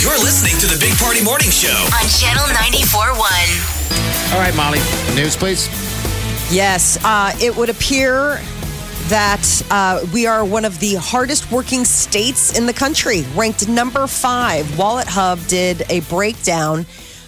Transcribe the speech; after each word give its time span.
You're 0.00 0.16
listening 0.22 0.56
to 0.60 0.66
the 0.68 0.78
Big 0.78 0.96
Party 0.96 1.24
Morning 1.24 1.50
Show. 1.50 1.74
on 1.92 2.06
Channel 2.08 2.44
94.1. 2.54 4.32
All 4.32 4.38
right, 4.38 4.54
Molly. 4.54 4.78
News, 5.16 5.36
please. 5.36 5.66
Yes, 6.48 7.02
uh, 7.04 7.32
it 7.42 7.56
would 7.56 7.68
appear 7.68 8.40
that 9.08 9.62
uh, 9.72 10.06
we 10.14 10.24
are 10.24 10.44
one 10.44 10.64
of 10.64 10.78
the 10.78 10.94
hardest 10.94 11.50
working 11.50 11.84
states 11.84 12.56
in 12.56 12.66
the 12.66 12.72
country, 12.72 13.24
ranked 13.34 13.68
number 13.68 14.06
five. 14.06 14.78
Wallet 14.78 15.08
Hub 15.08 15.44
did 15.48 15.82
a 15.90 15.98
breakdown 16.02 16.86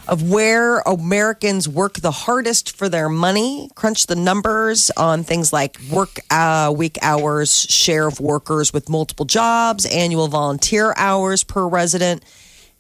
of 0.09 0.29
where 0.29 0.79
Americans 0.81 1.69
work 1.69 1.95
the 2.01 2.11
hardest 2.11 2.77
for 2.77 2.89
their 2.89 3.09
money, 3.09 3.71
crunch 3.75 4.07
the 4.07 4.17
numbers 4.17 4.91
on 4.97 5.23
things 5.23 5.53
like 5.53 5.77
work 5.91 6.19
uh, 6.31 6.73
week 6.75 6.99
hours, 7.03 7.63
share 7.65 8.07
of 8.07 8.19
workers 8.19 8.73
with 8.73 8.89
multiple 8.89 9.27
jobs, 9.27 9.85
annual 9.87 10.29
volunteer 10.29 10.95
hours 10.97 11.45
per 11.45 11.67
resident. 11.67 12.25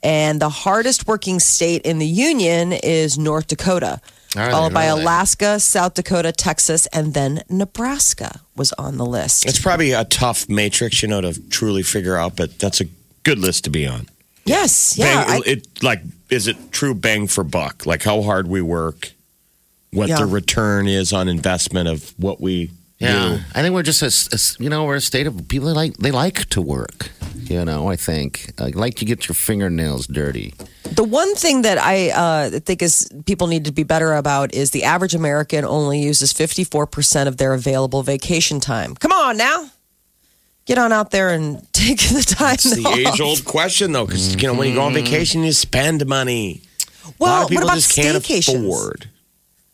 And 0.02 0.40
the 0.40 0.48
hardest 0.48 1.06
working 1.06 1.40
state 1.40 1.82
in 1.82 1.98
the 1.98 2.06
union 2.06 2.72
is 2.72 3.18
North 3.18 3.48
Dakota, 3.48 4.00
followed 4.32 4.72
by 4.72 4.86
really? 4.86 5.02
Alaska, 5.02 5.58
South 5.58 5.94
Dakota, 5.94 6.30
Texas, 6.30 6.86
and 6.86 7.14
then 7.14 7.42
Nebraska 7.50 8.40
was 8.56 8.72
on 8.74 8.96
the 8.96 9.04
list. 9.04 9.44
It's 9.44 9.60
probably 9.60 9.90
a 9.90 10.04
tough 10.04 10.48
matrix, 10.48 11.02
you 11.02 11.08
know, 11.08 11.20
to 11.20 11.40
truly 11.50 11.82
figure 11.82 12.16
out, 12.16 12.36
but 12.36 12.60
that's 12.60 12.80
a 12.80 12.84
good 13.24 13.38
list 13.38 13.64
to 13.64 13.70
be 13.70 13.86
on. 13.86 14.08
Yes, 14.48 14.96
yeah. 14.98 15.24
bang, 15.24 15.42
I- 15.46 15.50
it 15.50 15.82
like 15.82 16.00
is 16.30 16.46
it 16.46 16.56
true 16.72 16.94
bang 16.94 17.26
for 17.28 17.44
buck? 17.44 17.86
Like 17.86 18.02
how 18.02 18.22
hard 18.22 18.46
we 18.48 18.60
work, 18.62 19.12
what 19.92 20.08
Yeah. 20.08 20.18
the 20.18 20.26
return 20.26 20.86
is 20.88 21.12
on 21.12 21.28
investment 21.28 21.88
of 21.88 22.12
what 22.18 22.40
we 22.40 22.70
Yeah, 22.98 23.12
do. 23.36 23.40
I 23.54 23.62
think 23.62 23.74
we're 23.74 23.82
just 23.84 24.02
a, 24.02 24.06
s- 24.06 24.28
a 24.32 24.34
s- 24.34 24.56
you 24.58 24.68
know 24.68 24.84
we're 24.84 24.96
a 24.96 25.00
state 25.00 25.26
of 25.26 25.48
people 25.48 25.68
that 25.68 25.74
like 25.74 25.96
they 25.98 26.10
like 26.10 26.46
to 26.50 26.60
work. 26.60 27.10
You 27.48 27.64
know, 27.64 27.88
I 27.88 27.96
think 27.96 28.52
uh, 28.58 28.70
like 28.74 28.96
to 28.96 29.04
get 29.06 29.26
your 29.28 29.34
fingernails 29.34 30.06
dirty. 30.06 30.52
The 30.96 31.04
one 31.04 31.34
thing 31.34 31.62
that 31.62 31.78
I 31.78 32.10
uh, 32.10 32.60
think 32.60 32.82
is 32.82 33.08
people 33.24 33.46
need 33.46 33.64
to 33.64 33.72
be 33.72 33.84
better 33.84 34.12
about 34.14 34.52
is 34.54 34.70
the 34.72 34.84
average 34.84 35.14
American 35.14 35.64
only 35.64 35.98
uses 36.00 36.32
54% 36.34 37.26
of 37.26 37.36
their 37.38 37.54
available 37.54 38.02
vacation 38.02 38.60
time. 38.60 38.94
Come 38.96 39.12
on 39.12 39.36
now. 39.38 39.70
Get 40.68 40.76
on 40.76 40.92
out 40.92 41.10
there 41.10 41.30
and 41.30 41.66
take 41.72 41.98
the 41.98 42.22
time 42.22 42.54
It's 42.54 42.76
the 42.76 42.88
age 42.90 43.20
old 43.22 43.42
question 43.46 43.92
though, 43.92 44.04
because 44.04 44.34
you 44.34 44.42
know 44.46 44.52
when 44.52 44.68
you 44.68 44.74
go 44.74 44.82
on 44.82 44.92
mm-hmm. 44.92 45.02
vacation, 45.02 45.42
you 45.42 45.52
spend 45.52 46.06
money. 46.06 46.60
a 46.84 47.06
lot 47.06 47.14
Well, 47.18 47.42
of 47.44 47.48
people 47.48 47.64
what 47.64 47.72
about 47.72 47.76
just 47.76 47.96
can't 47.96 48.22
staycations? 48.22 48.66
afford. 48.66 49.08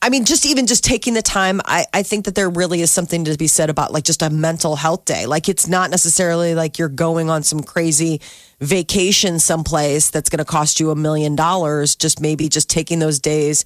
I 0.01 0.09
mean, 0.11 0.25
just 0.25 0.47
even 0.47 0.67
just 0.67 0.85
taking 0.85 1.15
the 1.15 1.23
time, 1.23 1.61
I, 1.65 1.87
I 1.93 2.03
think 2.05 2.27
that 2.27 2.37
there 2.37 2.49
really 2.49 2.81
is 2.81 2.93
something 2.93 3.25
to 3.25 3.37
be 3.37 3.49
said 3.49 3.71
about 3.71 3.91
like 3.91 4.05
just 4.05 4.23
a 4.23 4.31
mental 4.31 4.77
health 4.77 5.05
day. 5.05 5.27
Like 5.27 5.49
it's 5.49 5.67
not 5.67 5.91
necessarily 5.91 6.55
like 6.55 6.79
you're 6.79 6.89
going 6.91 7.29
on 7.29 7.43
some 7.43 7.61
crazy 7.61 8.21
vacation 8.61 9.41
someplace 9.41 10.11
that's 10.11 10.29
going 10.31 10.39
to 10.39 10.45
cost 10.45 10.79
you 10.79 10.91
a 10.91 10.95
million 10.95 11.35
dollars. 11.35 11.97
Just 11.97 12.21
maybe 12.21 12.49
just 12.49 12.71
taking 12.71 13.01
those 13.01 13.19
days 13.19 13.65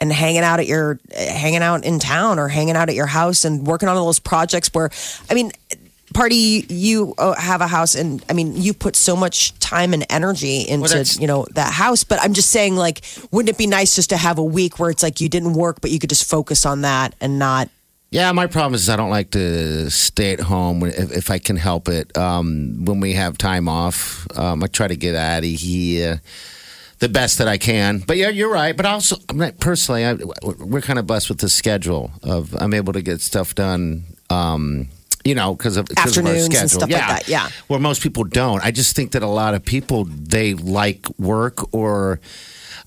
and 0.00 0.10
hanging 0.10 0.42
out 0.42 0.58
at 0.58 0.66
your 0.68 1.00
hanging 1.14 1.62
out 1.62 1.84
in 1.84 1.98
town 1.98 2.38
or 2.38 2.48
hanging 2.48 2.76
out 2.76 2.88
at 2.88 2.94
your 2.94 3.06
house 3.06 3.44
and 3.44 3.66
working 3.66 3.90
on 3.90 3.96
all 3.96 4.06
those 4.06 4.20
projects 4.20 4.70
where, 4.72 4.88
I 5.28 5.34
mean. 5.34 5.52
Party, 6.12 6.66
you 6.68 7.14
uh, 7.18 7.34
have 7.34 7.60
a 7.60 7.66
house, 7.66 7.94
and 7.94 8.24
I 8.28 8.32
mean, 8.32 8.56
you 8.56 8.74
put 8.74 8.96
so 8.96 9.16
much 9.16 9.58
time 9.60 9.92
and 9.92 10.04
energy 10.10 10.60
into 10.60 10.88
that's- 10.88 11.18
you 11.18 11.26
know 11.26 11.46
that 11.54 11.72
house. 11.72 12.04
But 12.04 12.20
I'm 12.22 12.32
just 12.32 12.50
saying, 12.50 12.76
like, 12.76 13.02
wouldn't 13.30 13.50
it 13.50 13.58
be 13.58 13.66
nice 13.66 13.94
just 13.94 14.10
to 14.10 14.16
have 14.16 14.38
a 14.38 14.44
week 14.44 14.78
where 14.78 14.90
it's 14.90 15.02
like 15.02 15.20
you 15.20 15.28
didn't 15.28 15.54
work, 15.54 15.80
but 15.80 15.90
you 15.90 15.98
could 15.98 16.10
just 16.10 16.28
focus 16.28 16.66
on 16.66 16.82
that 16.82 17.14
and 17.20 17.38
not. 17.38 17.68
Yeah, 18.10 18.30
my 18.32 18.46
problem 18.46 18.74
is 18.74 18.90
I 18.90 18.96
don't 18.96 19.08
like 19.08 19.30
to 19.30 19.90
stay 19.90 20.34
at 20.34 20.40
home 20.40 20.82
if, 20.84 21.12
if 21.16 21.30
I 21.30 21.38
can 21.38 21.56
help 21.56 21.88
it. 21.88 22.14
Um, 22.16 22.84
when 22.84 23.00
we 23.00 23.14
have 23.14 23.38
time 23.38 23.70
off, 23.70 24.26
um, 24.36 24.62
I 24.62 24.66
try 24.66 24.86
to 24.86 24.96
get 24.96 25.14
out 25.14 25.38
of 25.44 25.48
here 25.48 26.20
the 26.98 27.08
best 27.08 27.38
that 27.38 27.48
I 27.48 27.56
can. 27.56 28.00
But 28.00 28.18
yeah, 28.18 28.28
you're 28.28 28.52
right. 28.52 28.76
But 28.76 28.84
also, 28.84 29.16
I'm 29.30 29.38
not, 29.38 29.58
personally, 29.60 30.04
I, 30.04 30.18
we're 30.42 30.82
kind 30.82 30.98
of 30.98 31.06
blessed 31.06 31.30
with 31.30 31.38
the 31.38 31.48
schedule 31.48 32.12
of 32.22 32.54
I'm 32.60 32.74
able 32.74 32.92
to 32.92 33.00
get 33.00 33.22
stuff 33.22 33.54
done. 33.54 34.04
Um, 34.28 34.88
you 35.24 35.34
know, 35.34 35.54
because 35.54 35.76
of 35.76 35.86
'cause 35.88 36.16
of 36.16 36.24
our 36.24 36.32
Afternoons 36.32 36.44
and 36.46 36.52
schedule. 36.54 36.68
stuff 36.68 36.90
like 36.90 37.08
that, 37.08 37.28
yeah. 37.28 37.48
where 37.68 37.78
most 37.80 38.02
people 38.02 38.24
don't. 38.24 38.62
I 38.64 38.70
just 38.70 38.96
think 38.96 39.12
that 39.12 39.22
a 39.22 39.28
lot 39.28 39.54
of 39.54 39.64
people 39.64 40.04
they 40.04 40.54
like 40.54 41.06
work 41.18 41.72
or. 41.74 42.20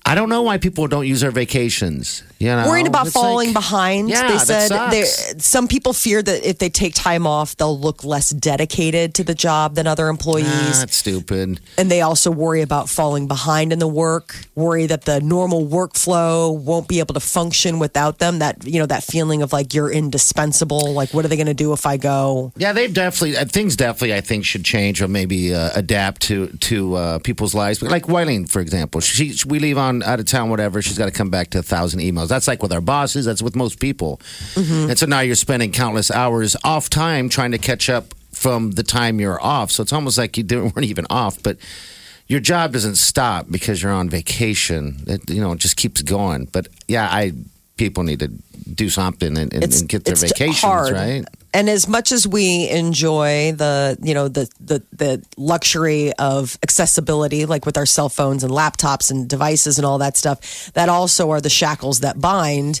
I 0.06 0.14
don't 0.14 0.28
know 0.28 0.42
why 0.42 0.58
people 0.58 0.86
don't 0.86 1.06
use 1.06 1.20
their 1.20 1.32
vacations. 1.32 2.22
You 2.38 2.48
know, 2.48 2.68
Worried 2.68 2.86
about 2.86 3.06
It's 3.06 3.14
falling 3.14 3.48
like- 3.48 3.54
behind. 3.54 4.08
Yeah, 4.10 4.28
they 4.30 4.38
said 4.38 5.42
some 5.42 5.66
people 5.68 5.92
fear 5.94 6.22
that 6.22 6.44
if 6.48 6.58
they 6.58 6.68
take 6.68 6.94
time 6.94 7.26
off, 7.26 7.56
they'll 7.56 7.78
look 7.78 8.04
less 8.04 8.30
dedicated 8.30 9.14
to 9.14 9.24
the 9.24 9.34
job 9.34 9.74
than 9.74 9.86
other 9.86 10.08
employees. 10.08 10.46
Ah, 10.48 10.76
that's 10.80 10.96
stupid. 10.96 11.60
and 11.78 11.90
they 11.90 12.02
also 12.02 12.30
worry 12.30 12.60
about 12.62 12.88
falling 12.88 13.26
behind 13.26 13.72
in 13.72 13.78
the 13.78 13.88
work 13.88 14.36
worry 14.54 14.86
that 14.86 15.04
the 15.06 15.20
normal 15.20 15.66
workflow 15.66 16.56
won't 16.56 16.88
be 16.88 16.98
able 17.00 17.14
to 17.14 17.20
function 17.20 17.78
without 17.78 18.18
them 18.18 18.38
that 18.38 18.64
you 18.66 18.78
know 18.78 18.86
that 18.86 19.02
feeling 19.02 19.42
of 19.42 19.52
like 19.52 19.74
you're 19.74 19.90
indispensable 19.90 20.92
like 20.92 21.12
what 21.14 21.24
are 21.24 21.28
they 21.28 21.36
going 21.36 21.46
to 21.46 21.54
do 21.54 21.72
if 21.72 21.86
i 21.86 21.96
go 21.96 22.52
Yeah, 22.56 22.72
they've 22.72 22.92
definitely 22.92 23.36
uh, 23.36 23.44
things 23.44 23.76
definitely 23.76 24.14
I 24.14 24.20
think 24.20 24.44
should 24.44 24.64
change 24.64 25.00
or 25.02 25.08
maybe 25.08 25.54
uh, 25.54 25.70
adapt 25.74 26.22
to 26.22 26.48
to 26.70 26.94
uh, 26.94 27.18
people's 27.20 27.54
lives. 27.54 27.82
Like 27.82 28.04
Wileen, 28.06 28.48
for 28.48 28.60
example, 28.60 29.00
she 29.00 29.34
we 29.46 29.58
leave 29.58 29.78
on 29.78 29.95
out 30.02 30.20
of 30.20 30.26
town, 30.26 30.50
whatever. 30.50 30.82
She's 30.82 30.98
got 30.98 31.06
to 31.06 31.10
come 31.10 31.30
back 31.30 31.50
to 31.50 31.60
a 31.60 31.62
thousand 31.62 32.00
emails. 32.00 32.28
That's 32.28 32.48
like 32.48 32.62
with 32.62 32.72
our 32.72 32.80
bosses. 32.80 33.24
That's 33.24 33.42
with 33.42 33.56
most 33.56 33.80
people. 33.80 34.18
Mm-hmm. 34.54 34.90
And 34.90 34.98
so 34.98 35.06
now 35.06 35.20
you're 35.20 35.34
spending 35.34 35.72
countless 35.72 36.10
hours 36.10 36.56
off 36.64 36.90
time 36.90 37.28
trying 37.28 37.52
to 37.52 37.58
catch 37.58 37.88
up 37.88 38.14
from 38.32 38.72
the 38.72 38.82
time 38.82 39.20
you're 39.20 39.42
off. 39.42 39.70
So 39.70 39.82
it's 39.82 39.92
almost 39.92 40.18
like 40.18 40.36
you 40.36 40.42
didn't, 40.42 40.64
weren't 40.76 40.86
even 40.86 41.06
off, 41.10 41.42
but. 41.42 41.58
Your 42.28 42.40
job 42.40 42.72
doesn't 42.72 42.96
stop 42.96 43.46
because 43.48 43.80
you're 43.80 43.92
on 43.92 44.10
vacation. 44.10 44.96
It, 45.06 45.30
you 45.30 45.40
know, 45.40 45.52
it 45.52 45.60
just 45.60 45.76
keeps 45.76 46.02
going. 46.02 46.46
But 46.46 46.66
yeah, 46.88 47.08
I 47.08 47.34
people 47.76 48.02
need 48.02 48.20
to 48.20 48.28
do 48.28 48.88
something 48.88 49.36
and, 49.36 49.52
and, 49.52 49.62
and 49.62 49.88
get 49.88 50.04
their 50.04 50.16
vacations 50.16 50.60
hard. 50.60 50.92
right. 50.92 51.24
And 51.52 51.68
as 51.68 51.88
much 51.88 52.12
as 52.12 52.26
we 52.26 52.68
enjoy 52.68 53.52
the 53.52 53.98
you 54.02 54.14
know 54.14 54.28
the 54.28 54.48
the 54.60 54.82
the 54.92 55.24
luxury 55.36 56.12
of 56.14 56.58
accessibility 56.62 57.46
like 57.46 57.66
with 57.66 57.76
our 57.76 57.86
cell 57.86 58.08
phones 58.08 58.44
and 58.44 58.52
laptops 58.52 59.10
and 59.10 59.28
devices 59.28 59.78
and 59.78 59.86
all 59.86 59.98
that 59.98 60.16
stuff 60.16 60.72
that 60.72 60.88
also 60.88 61.30
are 61.30 61.40
the 61.40 61.50
shackles 61.50 62.00
that 62.00 62.20
bind 62.20 62.80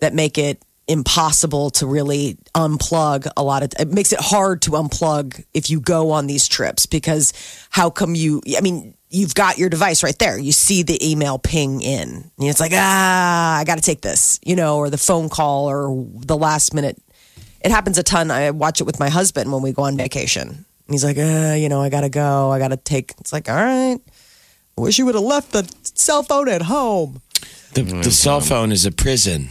that 0.00 0.14
make 0.14 0.38
it 0.38 0.62
impossible 0.88 1.70
to 1.70 1.86
really 1.86 2.36
unplug 2.54 3.28
a 3.36 3.42
lot 3.42 3.62
of 3.62 3.72
it 3.78 3.88
makes 3.88 4.12
it 4.12 4.20
hard 4.20 4.62
to 4.62 4.70
unplug 4.72 5.44
if 5.52 5.68
you 5.68 5.80
go 5.80 6.12
on 6.12 6.26
these 6.26 6.46
trips 6.46 6.86
because 6.86 7.32
how 7.70 7.90
come 7.90 8.14
you 8.14 8.40
i 8.56 8.60
mean 8.60 8.94
you've 9.08 9.34
got 9.34 9.56
your 9.56 9.68
device 9.70 10.02
right 10.02 10.18
there. 10.18 10.36
You 10.38 10.52
see 10.52 10.82
the 10.82 10.98
email 11.10 11.38
ping 11.38 11.80
in. 11.80 12.08
And 12.08 12.48
it's 12.48 12.60
like 12.60 12.72
ah 12.74 13.58
i 13.58 13.64
gotta 13.64 13.80
take 13.80 14.00
this 14.00 14.38
you 14.44 14.56
know 14.56 14.78
or 14.78 14.90
the 14.90 14.98
phone 14.98 15.28
call 15.28 15.70
or 15.70 16.06
the 16.20 16.36
last 16.36 16.74
minute 16.74 16.98
it 17.66 17.70
happens 17.72 17.98
a 17.98 18.02
ton 18.02 18.30
i 18.30 18.50
watch 18.50 18.80
it 18.80 18.84
with 18.84 18.98
my 19.00 19.08
husband 19.10 19.52
when 19.52 19.60
we 19.60 19.72
go 19.72 19.82
on 19.82 19.96
vacation 19.96 20.64
he's 20.88 21.04
like 21.04 21.18
uh, 21.18 21.54
you 21.58 21.68
know 21.68 21.82
i 21.82 21.88
gotta 21.90 22.08
go 22.08 22.50
i 22.52 22.58
gotta 22.58 22.76
take 22.78 23.12
it's 23.18 23.32
like 23.32 23.48
all 23.50 23.56
right 23.56 23.98
i 24.78 24.80
wish 24.80 24.98
you 24.98 25.04
would 25.04 25.14
have 25.16 25.24
left 25.24 25.52
the 25.52 25.68
cell 25.82 26.22
phone 26.22 26.48
at 26.48 26.62
home 26.62 27.20
The, 27.74 27.82
the 27.82 28.10
cell 28.10 28.40
phone 28.40 28.72
is 28.72 28.86
a 28.86 28.92
prison 28.92 29.48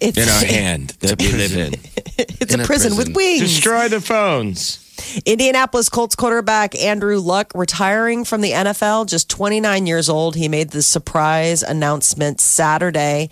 it's, 0.00 0.18
in 0.18 0.28
our 0.28 0.44
hand 0.60 0.90
that 1.00 1.20
we 1.20 1.30
live 1.32 1.56
in. 1.56 1.74
it's 2.18 2.52
In 2.52 2.60
a 2.60 2.64
a 2.64 2.66
prison, 2.66 2.96
with 2.96 3.14
wings 3.14 3.40
Destroy 3.40 3.88
the 3.88 4.00
phones. 4.00 4.80
Indianapolis 5.24 5.88
Colts 5.88 6.14
quarterback 6.16 6.74
Andrew 6.80 7.18
Luck 7.18 7.52
retiring 7.54 8.24
from 8.24 8.40
the 8.40 8.52
NFL, 8.52 9.08
just 9.08 9.28
29 9.30 9.86
years 9.86 10.08
old. 10.08 10.34
He 10.36 10.48
made 10.48 10.70
the 10.70 10.82
surprise 10.82 11.62
announcement 11.62 12.40
Saturday. 12.40 13.30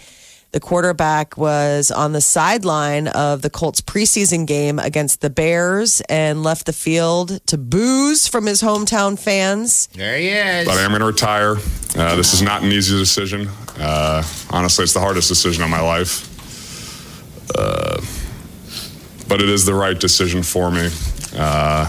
The 0.53 0.61
quarterback 0.61 1.39
was 1.39 1.91
on 1.91 2.13
the 2.13 2.21
sideline 2.21 3.09
of 3.09 3.41
the 3.41 3.49
Colts 3.49 3.81
preseason 3.81 4.47
game 4.47 4.79
against 4.79 5.23
the 5.23 5.31
Bears 5.31 6.03
and 6.11 6.43
left 6.43 6.67
the 6.67 6.75
field 6.75 7.45
to 7.47 7.57
boos 7.57 8.29
from 8.29 8.45
his 8.45 8.61
hometown 8.61 9.19
fans. 9.19 9.89
There 9.95 10.19
he 10.19 10.29
is. 10.29 10.67
but 10.67 10.77
I 10.77 10.83
am 10.83 10.91
going 10.91 11.01
to 11.01 11.07
retire. 11.07 11.57
Uh, 11.97 12.17
this 12.17 12.35
is 12.35 12.43
not 12.43 12.63
an 12.63 12.71
easy 12.71 12.99
decision. 12.99 13.49
Uh, 13.79 14.23
honestly, 14.51 14.83
it's 14.83 14.93
the 14.93 15.01
hardest 15.01 15.29
decision 15.29 15.65
of 15.65 15.71
my 15.71 15.81
life. 15.81 16.29
Uh, 17.57 18.01
but 19.29 19.41
it 19.41 19.49
is 19.49 19.65
the 19.65 19.75
right 19.75 19.99
decision 19.99 20.43
for 20.43 20.71
me. 20.71 20.91
Uh, 21.35 21.87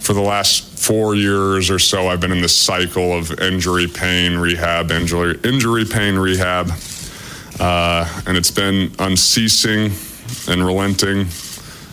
for 0.00 0.14
the 0.14 0.20
last 0.20 0.64
four 0.84 1.14
years 1.14 1.70
or 1.70 1.78
so, 1.78 2.08
I've 2.08 2.20
been 2.20 2.32
in 2.32 2.42
this 2.42 2.56
cycle 2.56 3.16
of 3.16 3.38
injury, 3.38 3.86
pain, 3.86 4.36
rehab, 4.36 4.90
injury, 4.90 5.38
injury, 5.44 5.84
pain, 5.84 6.16
rehab, 6.16 6.72
uh, 7.62 8.22
and 8.26 8.36
it's 8.36 8.50
been 8.50 8.90
unceasing 8.98 9.92
and 10.48 10.66
relenting, 10.66 11.28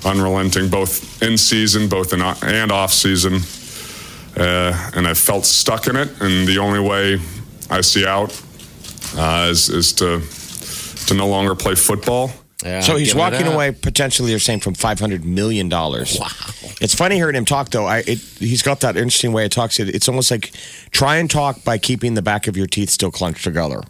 unrelenting, 0.03 0.67
both 0.67 1.21
in 1.21 1.37
season, 1.37 1.87
both 1.87 2.11
in 2.11 2.21
and 2.21 2.71
off 2.71 2.91
season. 2.91 3.35
Uh, 4.35 4.91
and 4.95 5.07
I 5.07 5.13
felt 5.13 5.45
stuck 5.45 5.85
in 5.87 5.95
it, 5.95 6.09
and 6.21 6.47
the 6.47 6.57
only 6.57 6.79
way 6.79 7.19
I 7.69 7.81
see 7.81 8.05
out 8.05 8.31
uh, 9.15 9.47
is, 9.51 9.69
is 9.69 9.93
to 9.93 10.21
to 11.07 11.13
no 11.13 11.27
longer 11.27 11.53
play 11.55 11.75
football. 11.75 12.31
Yeah, 12.63 12.81
So 12.81 12.95
he's 12.97 13.15
walking 13.15 13.47
away 13.47 13.71
potentially. 13.71 14.31
You're 14.31 14.39
saying 14.39 14.61
from 14.61 14.73
five 14.73 14.99
hundred 14.99 15.23
million 15.23 15.69
dollars. 15.69 16.17
Wow! 16.19 16.27
It's 16.81 16.95
funny 16.95 17.15
hearing 17.15 17.35
him 17.35 17.45
talk 17.45 17.69
though. 17.69 17.85
I 17.85 17.99
it, 17.99 18.19
he's 18.39 18.63
got 18.63 18.79
that 18.79 18.97
interesting 18.97 19.33
way 19.33 19.43
he 19.43 19.49
talks. 19.49 19.79
It, 19.79 19.93
it's 19.93 20.09
almost 20.09 20.31
like 20.31 20.51
try 20.91 21.17
and 21.17 21.29
talk 21.29 21.63
by 21.63 21.77
keeping 21.77 22.15
the 22.15 22.21
back 22.23 22.47
of 22.47 22.57
your 22.57 22.67
teeth 22.67 22.89
still 22.89 23.11
clenched 23.11 23.43
together. 23.43 23.83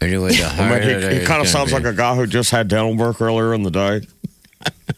Anyway, 0.00 0.30
the 0.32 0.44
I 0.46 0.50
mean, 0.50 0.82
harder 0.82 1.10
he, 1.20 1.26
kind 1.26 1.40
of 1.42 1.48
sounds 1.48 1.70
be. 1.70 1.74
like 1.76 1.84
a 1.84 1.92
guy 1.92 2.14
who 2.14 2.26
just 2.26 2.50
had 2.50 2.68
dental 2.68 2.94
work 2.96 3.20
earlier 3.20 3.52
in 3.54 3.62
the 3.64 3.70
day, 3.70 4.00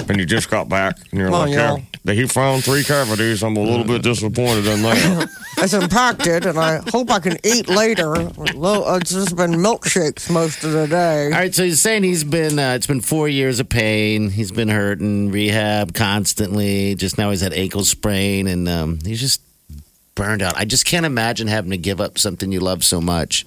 and 0.08 0.19
you 0.19 0.26
just 0.26 0.50
got 0.50 0.69
back, 0.69 0.97
and 1.11 1.20
you're 1.20 1.31
Well, 1.31 1.41
like, 1.43 1.50
yeah. 1.52 1.76
yeah, 1.76 1.82
that 2.05 2.14
he 2.14 2.26
found 2.26 2.64
three 2.64 2.85
cavities. 2.85 3.43
I'm 3.43 3.56
a 3.56 3.61
little 3.62 3.85
bit 3.85 4.02
disappointed 4.02 4.67
in 4.67 4.82
that. 4.82 5.29
It's 5.62 5.75
impacted, 5.75 6.47
and 6.47 6.58
I 6.58 6.81
hope 6.91 7.11
I 7.11 7.19
can 7.19 7.37
eat 7.44 7.69
later. 7.69 8.06
Lo- 8.55 8.94
It's 8.97 9.11
just 9.11 9.37
been 9.37 9.50
milkshakes 9.52 10.31
most 10.31 10.64
of 10.64 10.73
the 10.73 10.87
day. 10.87 11.26
All 11.26 11.32
right, 11.32 11.55
so 11.55 11.64
he's 11.64 11.82
saying 11.82 12.02
he's 12.02 12.25
been 12.25 12.58
uh, 12.58 12.73
it's 12.76 12.87
been 12.87 13.02
four 13.02 13.29
years 13.29 13.61
of 13.61 13.69
pain. 13.69 14.31
He's 14.31 14.50
been 14.52 14.69
hurting, 14.70 15.31
rehab 15.31 15.93
constantly. 15.93 16.94
Just 16.94 17.19
now 17.19 17.29
he's 17.29 17.43
had 17.43 17.52
ankle 17.52 17.85
sprain, 17.85 18.47
and 18.47 18.67
um, 18.70 19.00
he's 19.05 19.20
just 19.20 19.43
burned 20.14 20.41
out. 20.41 20.56
I 20.56 20.64
just 20.64 20.87
can't 20.87 21.05
imagine 21.05 21.47
having 21.47 21.73
to 21.73 21.76
give 21.79 22.00
up 22.00 22.17
something 22.17 22.50
you 22.50 22.61
love 22.61 22.82
so 22.82 22.99
much, 22.99 23.44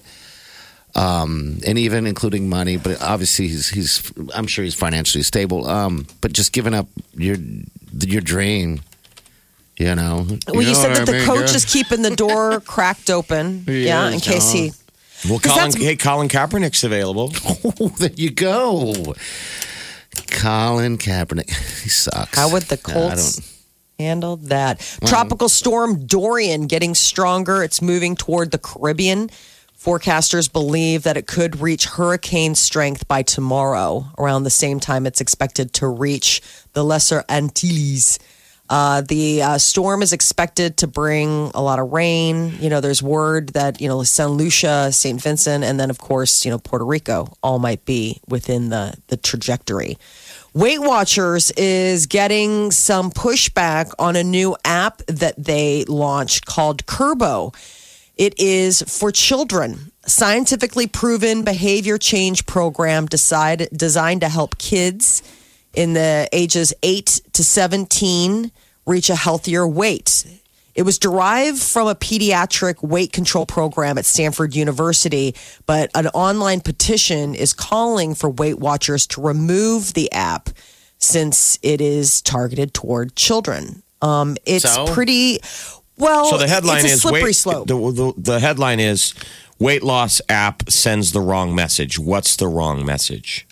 um, 0.94 1.58
and 1.66 1.78
even 1.78 2.06
including 2.06 2.48
money. 2.48 2.76
But 2.76 3.00
obviously, 3.02 3.48
he's 3.48 3.68
he's 3.68 4.12
I'm 4.34 4.46
sure 4.46 4.64
he's 4.64 4.74
financially 4.74 5.22
stable. 5.24 5.68
Um, 5.68 6.06
but 6.20 6.32
just 6.32 6.52
giving 6.52 6.74
up 6.74 6.86
your 7.14 7.36
your 8.00 8.20
dream, 8.20 8.80
you 9.76 9.94
know. 9.94 10.26
Well, 10.48 10.62
you, 10.62 10.68
know 10.68 10.74
said 10.74 10.96
that 10.96 11.02
I 11.02 11.04
the 11.04 11.12
mean, 11.12 11.26
coach 11.26 11.46
girl? 11.46 11.56
is 11.56 11.64
keeping 11.64 12.02
the 12.02 12.14
door 12.14 12.60
cracked 12.66 13.10
open. 13.10 13.64
Yeah, 13.66 14.08
in 14.10 14.20
case 14.20 14.50
he. 14.52 14.72
Well, 15.28 15.38
Colin, 15.38 15.72
hey, 15.72 15.96
Colin 15.96 16.28
Kaepernick's 16.28 16.84
available. 16.84 17.32
Oh, 17.80 17.88
there 17.98 18.10
you 18.14 18.30
go. 18.30 19.14
Colin 20.30 20.98
Kaepernick. 20.98 21.48
He 21.84 21.88
sucks. 21.90 22.36
How 22.38 22.50
would 22.52 22.64
the 22.64 22.76
Colts 22.76 23.36
don't- 23.36 23.46
handle 23.98 24.36
that? 24.36 24.80
Tropical 25.06 25.48
storm 25.48 26.06
Dorian 26.06 26.66
getting 26.66 26.94
stronger. 26.94 27.62
It's 27.62 27.80
moving 27.82 28.16
toward 28.16 28.50
the 28.50 28.58
Caribbean. 28.58 29.30
Forecasters 29.84 30.50
believe 30.50 31.02
that 31.02 31.18
it 31.18 31.26
could 31.26 31.60
reach 31.60 31.84
hurricane 31.84 32.54
strength 32.54 33.06
by 33.06 33.20
tomorrow, 33.20 34.06
around 34.16 34.44
the 34.44 34.50
same 34.50 34.80
time 34.80 35.06
it's 35.06 35.20
expected 35.20 35.74
to 35.74 35.86
reach 35.86 36.40
the 36.72 36.82
Lesser 36.82 37.22
Antilles. 37.28 38.18
Uh, 38.70 39.02
the 39.02 39.42
uh, 39.42 39.58
storm 39.58 40.00
is 40.00 40.14
expected 40.14 40.78
to 40.78 40.86
bring 40.86 41.50
a 41.54 41.60
lot 41.60 41.78
of 41.78 41.92
rain. 41.92 42.54
You 42.60 42.70
know, 42.70 42.80
there's 42.80 43.02
word 43.02 43.50
that, 43.50 43.78
you 43.82 43.86
know, 43.86 44.02
St. 44.04 44.30
Lucia, 44.30 44.90
St. 44.90 45.20
Vincent, 45.20 45.64
and 45.64 45.78
then, 45.78 45.90
of 45.90 45.98
course, 45.98 46.46
you 46.46 46.50
know, 46.50 46.58
Puerto 46.58 46.86
Rico 46.86 47.34
all 47.42 47.58
might 47.58 47.84
be 47.84 48.22
within 48.26 48.70
the, 48.70 48.94
the 49.08 49.18
trajectory. 49.18 49.98
Weight 50.54 50.80
Watchers 50.80 51.50
is 51.58 52.06
getting 52.06 52.70
some 52.70 53.10
pushback 53.10 53.92
on 53.98 54.16
a 54.16 54.24
new 54.24 54.56
app 54.64 55.02
that 55.08 55.34
they 55.36 55.84
launched 55.84 56.46
called 56.46 56.86
Kurbo. 56.86 57.54
It 58.16 58.38
is 58.38 58.82
for 58.82 59.10
children, 59.10 59.90
scientifically 60.06 60.86
proven 60.86 61.42
behavior 61.42 61.98
change 61.98 62.46
program 62.46 63.06
decide, 63.06 63.68
designed 63.72 64.20
to 64.20 64.28
help 64.28 64.58
kids 64.58 65.22
in 65.72 65.94
the 65.94 66.28
ages 66.32 66.72
8 66.82 67.20
to 67.32 67.42
17 67.42 68.52
reach 68.86 69.10
a 69.10 69.16
healthier 69.16 69.66
weight. 69.66 70.24
It 70.76 70.82
was 70.82 70.98
derived 70.98 71.62
from 71.62 71.86
a 71.88 71.94
pediatric 71.94 72.82
weight 72.82 73.12
control 73.12 73.46
program 73.46 73.96
at 73.98 74.04
Stanford 74.04 74.54
University, 74.54 75.34
but 75.66 75.90
an 75.94 76.08
online 76.08 76.60
petition 76.60 77.34
is 77.34 77.52
calling 77.52 78.14
for 78.14 78.28
Weight 78.30 78.58
Watchers 78.58 79.06
to 79.08 79.20
remove 79.20 79.94
the 79.94 80.10
app 80.12 80.50
since 80.98 81.58
it 81.62 81.80
is 81.80 82.22
targeted 82.22 82.74
toward 82.74 83.14
children. 83.16 83.82
Um, 84.02 84.36
it's 84.46 84.64
So? 84.68 84.86
pretty 84.86 85.38
well. 85.98 86.26
So 86.26 86.38
the 86.38 86.48
headline 86.48 86.78
it's 86.78 86.84
a 86.84 86.88
is 86.94 87.02
slippery 87.02 87.22
weight, 87.22 87.36
slope. 87.36 87.68
The, 87.68 87.76
the, 87.76 88.14
the 88.16 88.40
headline 88.40 88.80
is 88.80 89.14
weight 89.58 89.82
loss 89.82 90.20
app 90.28 90.68
sends 90.70 91.12
the 91.12 91.20
wrong 91.20 91.54
message. 91.54 91.98
What's 91.98 92.36
the 92.36 92.48
wrong 92.48 92.84
message? 92.84 93.46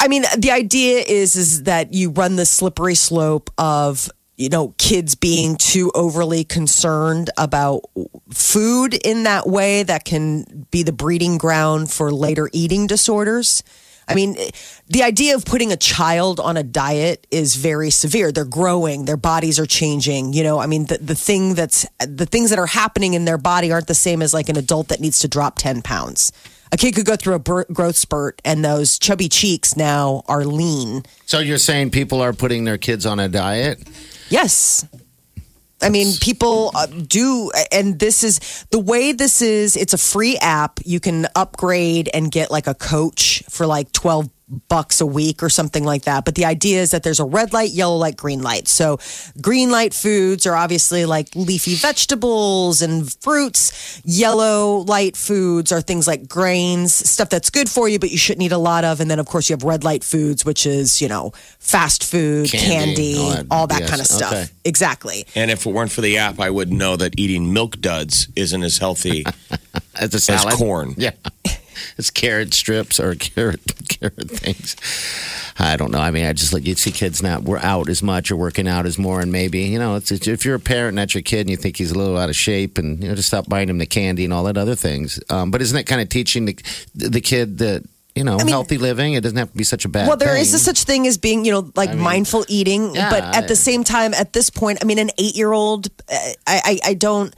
I 0.00 0.08
mean, 0.08 0.24
the 0.36 0.50
idea 0.50 0.98
is 1.06 1.36
is 1.36 1.62
that 1.64 1.94
you 1.94 2.10
run 2.10 2.36
the 2.36 2.46
slippery 2.46 2.94
slope 2.94 3.50
of 3.58 4.10
you 4.36 4.48
know 4.48 4.74
kids 4.78 5.14
being 5.14 5.56
too 5.56 5.90
overly 5.94 6.44
concerned 6.44 7.30
about 7.38 7.82
food 8.30 8.94
in 8.94 9.22
that 9.22 9.46
way 9.46 9.82
that 9.82 10.04
can 10.04 10.66
be 10.70 10.82
the 10.82 10.92
breeding 10.92 11.38
ground 11.38 11.90
for 11.90 12.12
later 12.12 12.50
eating 12.52 12.86
disorders. 12.86 13.62
I 14.08 14.14
mean, 14.14 14.36
the 14.86 15.02
idea 15.02 15.34
of 15.34 15.44
putting 15.44 15.70
a 15.70 15.76
child 15.76 16.40
on 16.40 16.56
a 16.56 16.62
diet 16.62 17.26
is 17.30 17.56
very 17.56 17.90
severe. 17.90 18.32
They're 18.32 18.44
growing, 18.44 19.04
their 19.04 19.16
bodies 19.16 19.58
are 19.58 19.66
changing. 19.66 20.32
You 20.32 20.42
know, 20.42 20.58
I 20.58 20.66
mean, 20.66 20.86
the, 20.86 20.98
the 20.98 21.14
thing 21.14 21.54
that's 21.54 21.86
the 21.98 22.26
things 22.26 22.50
that 22.50 22.58
are 22.58 22.66
happening 22.66 23.14
in 23.14 23.24
their 23.24 23.38
body 23.38 23.70
aren't 23.70 23.86
the 23.86 23.94
same 23.94 24.22
as 24.22 24.32
like 24.32 24.48
an 24.48 24.56
adult 24.56 24.88
that 24.88 25.00
needs 25.00 25.20
to 25.20 25.28
drop 25.28 25.56
10 25.58 25.82
pounds. 25.82 26.32
A 26.70 26.76
kid 26.76 26.94
could 26.94 27.06
go 27.06 27.16
through 27.16 27.34
a 27.34 27.64
growth 27.72 27.96
spurt 27.96 28.42
and 28.44 28.64
those 28.64 28.98
chubby 28.98 29.28
cheeks 29.28 29.76
now 29.76 30.22
are 30.26 30.44
lean. 30.44 31.02
So 31.26 31.38
you're 31.38 31.58
saying 31.58 31.90
people 31.90 32.20
are 32.20 32.32
putting 32.32 32.64
their 32.64 32.78
kids 32.78 33.06
on 33.06 33.20
a 33.20 33.28
diet? 33.28 33.82
Yes. 34.28 34.86
I 35.80 35.90
mean, 35.90 36.14
people 36.20 36.72
uh, 36.74 36.86
do, 36.86 37.50
and 37.70 37.98
this 37.98 38.24
is 38.24 38.66
the 38.70 38.80
way 38.80 39.12
this 39.12 39.40
is. 39.40 39.76
It's 39.76 39.92
a 39.92 39.98
free 39.98 40.36
app. 40.38 40.80
You 40.84 40.98
can 41.00 41.26
upgrade 41.36 42.10
and 42.12 42.30
get 42.30 42.50
like 42.50 42.66
a 42.66 42.74
coach 42.74 43.44
for 43.48 43.66
like 43.66 43.92
12 43.92 44.28
bucks 44.68 45.00
a 45.00 45.06
week 45.06 45.42
or 45.42 45.48
something 45.48 45.84
like 45.84 46.02
that. 46.02 46.24
But 46.24 46.34
the 46.34 46.44
idea 46.44 46.80
is 46.80 46.90
that 46.92 47.02
there's 47.02 47.20
a 47.20 47.24
red 47.24 47.52
light, 47.52 47.70
yellow 47.70 47.96
light, 47.96 48.16
green 48.16 48.42
light. 48.42 48.66
So 48.68 48.98
green 49.40 49.70
light 49.70 49.92
foods 49.94 50.46
are 50.46 50.54
obviously 50.54 51.04
like 51.04 51.28
leafy 51.34 51.74
vegetables 51.74 52.80
and 52.82 53.12
fruits. 53.22 54.00
Yellow 54.04 54.78
light 54.78 55.16
foods 55.16 55.70
are 55.72 55.80
things 55.80 56.06
like 56.06 56.28
grains, 56.28 56.92
stuff 56.94 57.28
that's 57.28 57.50
good 57.50 57.68
for 57.68 57.88
you, 57.88 57.98
but 57.98 58.10
you 58.10 58.16
shouldn't 58.18 58.42
eat 58.42 58.52
a 58.52 58.58
lot 58.58 58.84
of. 58.84 59.00
And 59.00 59.10
then, 59.10 59.18
of 59.18 59.26
course, 59.26 59.50
you 59.50 59.54
have 59.54 59.64
red 59.64 59.84
light 59.84 60.02
foods, 60.04 60.44
which 60.44 60.66
is, 60.66 61.00
you 61.02 61.08
know, 61.08 61.32
fast 61.58 62.04
food, 62.04 62.50
Candy, 62.50 63.14
candy, 63.14 63.18
all 63.50 63.58
all 63.60 63.66
that- 63.66 63.74
that, 63.74 63.80
yes, 63.82 63.90
kind 63.90 64.00
of 64.00 64.06
stuff. 64.06 64.32
okay. 64.32 64.46
Exactly. 64.64 65.26
And 65.34 65.50
if 65.50 65.66
it 65.66 65.72
weren't 65.72 65.92
for 65.92 66.00
the 66.00 66.16
app, 66.18 66.40
I 66.40 66.48
would 66.50 66.72
know 66.72 66.96
that 66.96 67.18
eating 67.18 67.52
milk 67.52 67.80
duds 67.80 68.28
isn't 68.34 68.62
as 68.62 68.78
healthy. 68.78 69.24
As 69.94 70.14
a 70.14 70.20
salad? 70.20 70.54
corn. 70.54 70.94
Yeah. 70.96 71.10
It's 71.98 72.10
carrot 72.10 72.54
strips 72.54 73.00
or 73.00 73.14
carrot 73.16 73.60
carrot 73.88 74.30
things. 74.30 74.76
I 75.58 75.76
don't 75.76 75.90
know. 75.90 75.98
I 75.98 76.10
mean, 76.10 76.24
I 76.26 76.32
just 76.32 76.52
like 76.52 76.66
you 76.66 76.74
see 76.76 76.92
kids 76.92 77.22
not 77.22 77.42
we're 77.42 77.58
out 77.58 77.88
as 77.88 78.02
much 78.02 78.30
or 78.30 78.36
working 78.36 78.68
out 78.68 78.86
as 78.86 78.98
more, 78.98 79.20
and 79.20 79.32
maybe 79.32 79.60
you 79.60 79.78
know, 79.78 79.96
it's, 79.96 80.10
it's 80.12 80.28
if 80.28 80.44
you're 80.44 80.54
a 80.54 80.60
parent 80.60 80.90
and 80.90 80.98
that's 80.98 81.14
your 81.14 81.22
kid 81.22 81.40
and 81.40 81.50
you 81.50 81.56
think 81.56 81.76
he's 81.76 81.90
a 81.90 81.98
little 81.98 82.16
out 82.16 82.28
of 82.28 82.36
shape, 82.36 82.78
and 82.78 83.02
you 83.02 83.08
know, 83.08 83.14
just 83.14 83.28
stop 83.28 83.48
buying 83.48 83.68
him 83.68 83.78
the 83.78 83.86
candy 83.86 84.24
and 84.24 84.32
all 84.32 84.44
that 84.44 84.56
other 84.56 84.76
things. 84.76 85.18
Um, 85.30 85.50
but 85.50 85.60
isn't 85.62 85.76
it 85.76 85.84
kind 85.84 86.00
of 86.00 86.08
teaching 86.08 86.44
the 86.46 86.56
the 86.94 87.20
kid 87.20 87.58
that 87.58 87.84
you 88.14 88.22
know 88.24 88.36
mean- 88.36 88.48
healthy 88.48 88.78
living? 88.78 89.14
It 89.14 89.22
doesn't 89.22 89.38
have 89.38 89.50
to 89.50 89.56
be 89.56 89.64
such 89.64 89.84
a 89.84 89.88
bad. 89.88 90.06
Well, 90.06 90.16
there 90.16 90.36
is 90.36 90.50
thing. 90.50 90.56
a 90.56 90.58
such 90.58 90.84
thing 90.84 91.06
as 91.06 91.18
being, 91.18 91.44
you 91.44 91.52
know, 91.52 91.72
like 91.74 91.90
I 91.90 91.94
mean, 91.94 92.02
mindful 92.04 92.44
eating. 92.48 92.94
yeah, 92.94 93.10
but 93.10 93.22
at 93.24 93.44
I- 93.44 93.46
the 93.46 93.56
same 93.56 93.82
time, 93.84 94.14
at 94.14 94.32
this 94.32 94.50
point, 94.50 94.78
I 94.80 94.84
mean, 94.84 94.98
an 94.98 95.10
eight 95.18 95.34
year 95.36 95.52
old, 95.52 95.88
I, 96.08 96.34
I, 96.46 96.78
I 96.90 96.94
don't. 96.94 97.34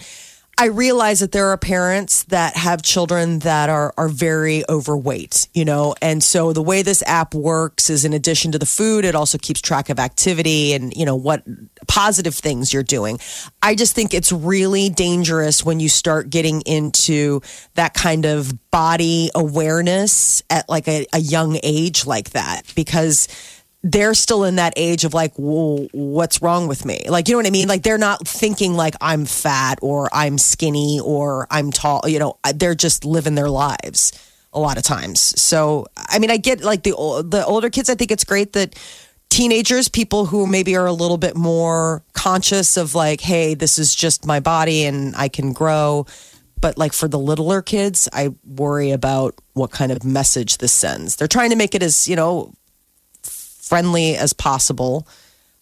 I 0.61 0.67
realize 0.67 1.21
that 1.21 1.33
there 1.33 1.47
are 1.47 1.57
parents 1.57 2.25
that 2.25 2.55
have 2.55 2.83
children 2.83 3.38
that 3.38 3.71
are 3.71 3.95
are 3.97 4.11
very 4.11 4.62
overweight, 4.69 5.49
you 5.55 5.64
know, 5.64 5.95
and 6.02 6.23
so 6.23 6.52
the 6.52 6.61
way 6.62 6.83
this 6.83 7.02
app 7.07 7.35
works 7.35 7.88
is 7.88 8.05
in 8.05 8.12
addition 8.12 8.52
to 8.52 8.59
the 8.59 8.67
food, 8.67 9.07
it 9.07 9.14
also 9.14 9.38
keeps 9.38 9.62
track 9.62 9.88
of 9.88 9.99
activity 9.99 10.75
and 10.75 10.95
you 10.95 11.07
know 11.07 11.17
what 11.17 11.45
positive 11.88 12.35
things 12.35 12.75
you're 12.75 12.83
doing. 12.83 13.19
I 13.62 13.75
just 13.75 13.95
think 13.95 14.12
it's 14.12 14.33
really 14.33 14.90
dangerous 14.90 15.64
when 15.64 15.81
you 15.81 15.88
start 15.88 16.29
getting 16.29 16.61
into 16.67 17.40
that 17.76 17.95
kind 17.95 18.26
of 18.26 18.52
body 18.71 19.31
awareness 19.35 20.43
at 20.50 20.69
like 20.69 20.87
a, 20.88 21.07
a 21.14 21.21
young 21.21 21.59
age 21.62 22.05
like 22.05 22.33
that 22.33 22.71
because 22.75 23.29
they're 23.82 24.14
still 24.14 24.44
in 24.44 24.56
that 24.56 24.75
age 24.76 25.04
of 25.04 25.14
like, 25.14 25.32
what's 25.37 26.42
wrong 26.42 26.68
with 26.68 26.84
me? 26.84 27.04
Like, 27.08 27.28
you 27.28 27.34
know 27.34 27.38
what 27.38 27.46
I 27.46 27.50
mean? 27.50 27.68
Like, 27.68 27.82
they're 27.82 27.99
not 27.99 28.26
thinking 28.26 28.75
like 28.75 28.94
I'm 29.00 29.25
fat 29.25 29.78
or 29.80 30.10
I'm 30.12 30.37
skinny 30.37 31.00
or 31.02 31.46
I'm 31.50 31.70
tall. 31.70 32.02
You 32.06 32.18
know, 32.18 32.38
uh, 32.44 32.52
they're 32.54 32.75
just 32.75 33.04
living 33.04 33.34
their 33.34 33.49
lives 33.49 34.12
a 34.52 34.60
lot 34.60 34.76
of 34.76 34.82
times. 34.82 35.20
So, 35.40 35.87
I 35.96 36.18
mean, 36.18 36.30
I 36.30 36.37
get 36.37 36.62
like 36.62 36.82
the 36.82 36.90
the 37.26 37.44
older 37.46 37.70
kids. 37.70 37.88
I 37.88 37.94
think 37.94 38.10
it's 38.10 38.25
great 38.25 38.52
that 38.52 38.76
teenagers, 39.30 39.88
people 39.88 40.26
who 40.26 40.46
maybe 40.46 40.76
are 40.76 40.87
a 40.87 40.92
little 40.92 41.18
bit 41.18 41.37
more 41.37 42.02
conscious 42.12 42.76
of 42.76 42.94
like, 42.94 43.20
hey, 43.20 43.54
this 43.54 43.78
is 43.78 43.94
just 43.94 44.26
my 44.26 44.40
body 44.40 44.84
and 44.84 45.14
I 45.16 45.28
can 45.28 45.52
grow. 45.52 46.06
But 46.60 46.76
like 46.76 46.92
for 46.92 47.08
the 47.08 47.18
littler 47.18 47.62
kids, 47.62 48.08
I 48.12 48.34
worry 48.44 48.90
about 48.90 49.34
what 49.54 49.70
kind 49.70 49.90
of 49.90 50.04
message 50.04 50.58
this 50.58 50.72
sends. 50.72 51.16
They're 51.16 51.28
trying 51.28 51.50
to 51.50 51.56
make 51.56 51.75
it 51.75 51.82
as, 51.82 52.06
you 52.06 52.16
know, 52.16 52.52
friendly 53.71 54.17
as 54.17 54.33
possible. 54.33 55.07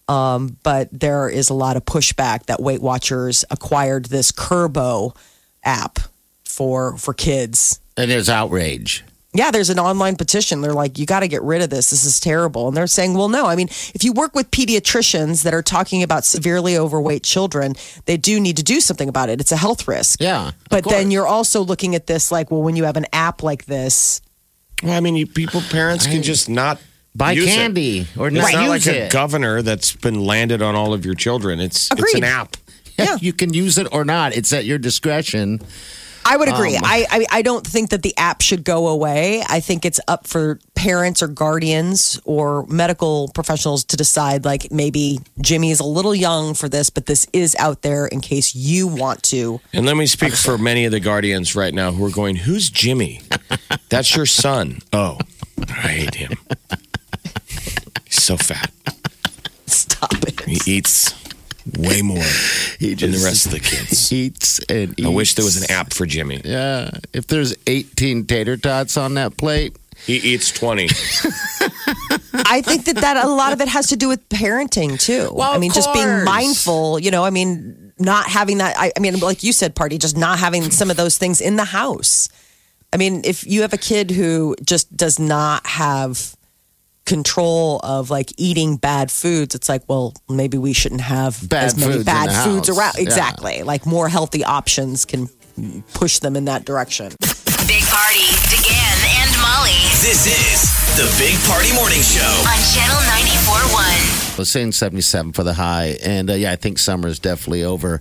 Um, 0.09 0.57
but 0.63 0.89
there 0.91 1.29
is 1.29 1.51
a 1.51 1.55
lot 1.55 1.77
of 1.77 1.85
pushback 1.85 2.47
that 2.47 2.61
Weight 2.61 2.81
Watchers 2.81 3.45
acquired 3.51 4.07
this 4.07 4.33
Kurbo 4.33 5.15
app 5.63 5.99
for 6.47 6.97
for 6.97 7.13
kids. 7.13 7.81
And 7.99 8.11
there's 8.11 8.31
outrage. 8.31 9.05
Yeah, 9.35 9.51
there's 9.51 9.69
an 9.69 9.79
online 9.79 10.17
petition. 10.17 10.63
They're 10.63 10.73
like, 10.73 10.99
you 10.99 11.05
got 11.05 11.21
to 11.21 11.29
get 11.29 11.43
rid 11.43 11.61
of 11.61 11.69
this. 11.69 11.91
This 11.91 12.05
is 12.05 12.19
terrible. 12.19 12.69
And 12.69 12.77
they're 12.77 12.87
saying, 12.87 13.13
well, 13.13 13.29
no. 13.29 13.45
I 13.45 13.57
mean, 13.57 13.69
if 13.95 14.03
you 14.03 14.15
work 14.15 14.35
with 14.35 14.51
pediatricians 14.51 15.43
that 15.43 15.53
are 15.53 15.63
talking 15.63 16.03
about 16.03 16.25
severely 16.25 16.79
overweight 16.79 17.25
children, 17.25 17.75
they 18.07 18.17
do 18.17 18.41
need 18.41 18.57
to 18.57 18.63
do 18.63 18.81
something 18.81 19.09
about 19.09 19.29
it. 19.29 19.39
It's 19.39 19.53
a 19.53 19.57
health 19.59 19.87
risk. 19.87 20.23
Yeah, 20.23 20.49
of 20.49 20.55
But 20.71 20.85
then 20.85 21.11
you're 21.11 21.27
also 21.27 21.61
looking 21.61 21.95
at 21.95 22.07
this 22.07 22.33
like, 22.33 22.51
well, 22.51 22.63
when 22.63 22.75
you 22.75 22.85
have 22.85 22.97
an 22.97 23.07
app 23.13 23.43
like 23.43 23.67
this, 23.67 24.23
Well, 24.83 24.95
I 24.95 25.01
mean, 25.01 25.15
you, 25.15 25.27
people, 25.27 25.61
parents 25.61 26.07
can 26.07 26.23
just 26.23 26.49
not 26.49 26.81
Buy 27.19 27.33
use 27.33 27.47
it. 27.47 27.55
candy 27.57 28.07
or 28.17 28.29
It's 28.29 28.37
not 28.37 28.53
not 28.55 28.61
use 28.63 28.87
like 28.87 28.95
a 28.97 29.05
it. 29.07 29.13
governor 29.13 29.61
that's 29.61 29.93
been 29.95 30.25
landed 30.25 30.63
on 30.63 30.75
all 30.75 30.95
of 30.95 31.05
your 31.05 31.15
children. 31.15 31.61
It's 31.61 31.89
it's 31.93 32.15
an 32.15 32.25
app. 32.25 32.57
Yeah. 32.99 33.17
you 33.21 33.33
can 33.33 33.53
use 33.53 33.77
it 33.79 33.87
or 33.93 34.05
not. 34.05 34.35
It's 34.37 34.53
at 34.53 34.65
your 34.65 34.79
discretion. 34.79 35.61
I 36.31 36.37
would 36.37 36.49
agree. 36.49 36.77
Um, 36.77 36.83
I, 36.85 37.07
I 37.11 37.27
I 37.39 37.43
don't 37.43 37.67
think 37.67 37.89
that 37.91 38.03
the 38.03 38.13
app 38.19 38.43
should 38.43 38.63
go 38.63 38.89
away. 38.89 39.43
I 39.49 39.61
think 39.61 39.85
it's 39.87 39.99
up 40.09 40.27
for 40.27 40.59
parents 40.75 41.23
or 41.23 41.29
guardians 41.29 42.21
or 42.25 42.67
medical 42.67 43.29
professionals 43.35 43.85
to 43.85 43.97
decide. 43.97 44.45
Like 44.45 44.71
maybe 44.71 45.21
Jimmy 45.41 45.71
is 45.71 45.81
a 45.81 45.85
little 45.87 46.15
young 46.15 46.53
for 46.55 46.69
this, 46.69 46.91
but 46.91 47.07
this 47.07 47.27
is 47.33 47.57
out 47.59 47.81
there 47.83 48.07
in 48.07 48.21
case 48.21 48.55
you 48.55 48.89
want 48.89 49.23
to. 49.25 49.61
And 49.73 49.87
let 49.87 49.97
me 49.97 50.07
speak 50.07 50.35
for 50.35 50.59
many 50.59 50.85
of 50.85 50.93
the 50.93 51.01
guardians 51.01 51.55
right 51.57 51.73
now 51.73 51.93
who 51.93 52.05
are 52.05 52.11
going, 52.11 52.37
"Who's 52.37 52.69
Jimmy? 52.69 53.23
That's 53.89 54.15
your 54.15 54.27
son." 54.27 54.81
Oh, 54.93 55.19
I 55.61 55.89
hate 56.03 56.15
him. 56.17 56.33
He's 58.29 58.39
so 58.39 58.55
fat. 58.55 58.71
Stop 59.67 60.13
it. 60.27 60.41
He 60.43 60.77
eats 60.77 61.15
way 61.79 62.03
more 62.03 62.17
than 62.79 63.13
the 63.13 63.23
rest 63.25 63.47
of 63.47 63.53
the 63.53 63.61
kids. 63.61 64.13
Eats 64.13 64.59
and 64.71 64.99
eats. 64.99 65.07
I 65.07 65.11
wish 65.11 65.35
there 65.35 65.45
was 65.45 65.63
an 65.63 65.71
app 65.71 65.93
for 65.93 66.07
Jimmy. 66.07 66.41
Yeah, 66.45 66.91
if 67.13 67.27
there's 67.27 67.55
18 67.67 68.27
tater 68.27 68.57
tots 68.57 68.97
on 68.97 69.15
that 69.15 69.37
plate, 69.37 69.77
He 70.07 70.17
eats 70.17 70.51
twenty. 70.53 70.85
I 72.35 72.63
think 72.63 72.85
that 72.85 72.97
that 72.97 73.17
a 73.17 73.29
lot 73.29 73.53
of 73.53 73.61
it 73.61 73.69
has 73.69 73.89
to 73.89 73.97
do 73.97 74.09
with 74.09 74.27
parenting 74.29 75.01
too. 75.01 75.31
Well, 75.33 75.51
I 75.51 75.55
of 75.57 75.61
mean, 75.61 75.73
just 75.73 75.93
being 75.93 76.25
mindful. 76.25 76.99
You 76.99 77.11
know, 77.11 77.25
I 77.25 77.31
mean, 77.31 77.93
not 77.99 78.27
having 78.27 78.59
that. 78.59 78.77
I, 78.79 78.93
I 78.97 79.01
mean, 79.01 79.19
like 79.21 79.43
you 79.43 79.53
said, 79.53 79.75
party, 79.75 79.99
just 79.99 80.17
not 80.17 80.39
having 80.39 80.71
some 80.71 80.91
of 80.91 80.97
those 80.97 81.19
things 81.19 81.41
in 81.41 81.57
the 81.57 81.65
house. 81.65 82.29
I 82.93 82.97
mean, 82.97 83.23
if 83.25 83.47
you 83.47 83.63
have 83.63 83.73
a 83.73 83.79
kid 83.79 84.11
who 84.11 84.55
just 84.65 84.97
does 84.97 85.19
not 85.19 85.67
have 85.67 86.38
control 87.09 87.81
of 87.83 88.11
like 88.11 88.33
eating 88.37 88.77
bad 88.77 89.11
foods, 89.11 89.55
it's 89.55 89.69
like, 89.69 89.83
well, 89.89 90.15
maybe 90.29 90.59
we 90.59 90.73
shouldn't 90.73 91.01
have 91.01 91.49
Bad 91.49 91.65
as 91.65 91.77
many 91.79 91.93
foods 91.95 92.05
bad 92.05 92.45
foods 92.45 92.69
house. 92.69 92.79
around. 92.79 92.95
Yeah. 92.97 93.03
Exactly, 93.03 93.63
like 93.63 93.87
more 93.87 94.09
healthy 94.09 94.45
options 94.45 95.05
can 95.05 95.29
push 95.95 96.19
them 96.21 96.37
in 96.37 96.45
that 96.45 96.65
direction. 96.65 97.13
Big 97.67 97.83
Party, 97.85 98.25
DeGan 98.53 98.99
and 99.21 99.31
Molly 99.43 99.83
This 100.01 100.27
is 100.27 100.88
the 100.99 101.15
Big 101.17 101.39
Party 101.47 101.73
Morning 101.75 102.01
Show. 102.03 102.27
on 102.27 102.59
Channel 102.75 102.97
94.1. 102.97 104.35
I 104.35 104.39
was 104.39 104.51
saying 104.51 104.73
77 104.73 105.33
for 105.33 105.45
the 105.45 105.55
high. 105.55 105.97
And 106.05 106.29
uh, 106.29 106.35
yeah, 106.35 106.51
I 106.51 106.57
think 106.57 106.79
summer 106.81 107.07
is 107.07 107.21
definitely 107.21 107.63
over, 107.63 108.01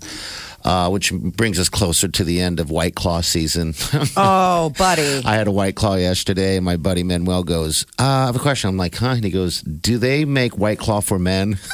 uh, 0.66 0.90
which 0.90 1.14
brings 1.14 1.60
us 1.60 1.70
closer 1.70 2.08
to 2.08 2.24
the 2.24 2.42
end 2.42 2.60
of 2.60 2.72
White 2.72 2.96
Claw 2.96 3.22
season. 3.22 3.76
Oh, 4.20 4.72
buddy. 4.76 5.22
I 5.24 5.36
had 5.36 5.48
a 5.48 5.52
White 5.52 5.76
Claw 5.76 5.94
yesterday, 5.96 6.56
and 6.56 6.66
my 6.66 6.76
buddy 6.78 7.04
Manuel 7.04 7.44
goes, 7.44 7.86
uh, 8.00 8.04
I 8.04 8.26
have 8.26 8.36
a 8.36 8.40
question. 8.40 8.70
I'm 8.72 8.78
like, 8.78 8.96
huh? 8.96 9.10
And 9.10 9.24
he 9.24 9.30
goes, 9.30 9.62
Do 9.62 10.00
they 10.00 10.26
make 10.26 10.58
White 10.58 10.80
Claw 10.80 11.02
for 11.02 11.20
men? 11.20 11.60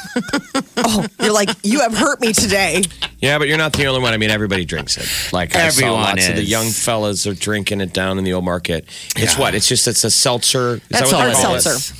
Oh, 0.86 1.06
you're 1.20 1.32
like, 1.32 1.48
you 1.62 1.80
have 1.80 1.96
hurt 1.96 2.20
me 2.20 2.32
today. 2.34 2.82
Yeah, 3.24 3.38
but 3.38 3.48
you're 3.48 3.58
not 3.58 3.72
the 3.72 3.86
only 3.86 4.00
one. 4.00 4.12
I 4.12 4.16
mean, 4.16 4.30
everybody 4.30 4.64
drinks 4.64 4.96
it. 4.96 5.32
Like 5.32 5.56
I 5.56 5.60
Everyone 5.62 5.94
saw 5.94 6.00
lots 6.00 6.28
of 6.28 6.36
the 6.36 6.44
young 6.44 6.70
fellas 6.70 7.26
are 7.26 7.34
drinking 7.34 7.80
it 7.80 7.92
down 7.92 8.18
in 8.18 8.24
the 8.24 8.32
old 8.34 8.44
market. 8.44 8.84
It's 9.16 9.34
Yeah. 9.34 9.40
what? 9.40 9.54
It's 9.54 9.66
just 9.68 9.88
it's 9.88 10.04
a 10.04 10.10
seltzer. 10.10 10.74
Is 10.76 10.80
That's 10.90 11.10
that 11.10 11.16
what 11.16 11.26
all 11.26 11.32
they 11.32 11.38
it 11.40 11.42
call 11.44 11.54
is. 11.56 11.64
seltzer. 11.64 11.94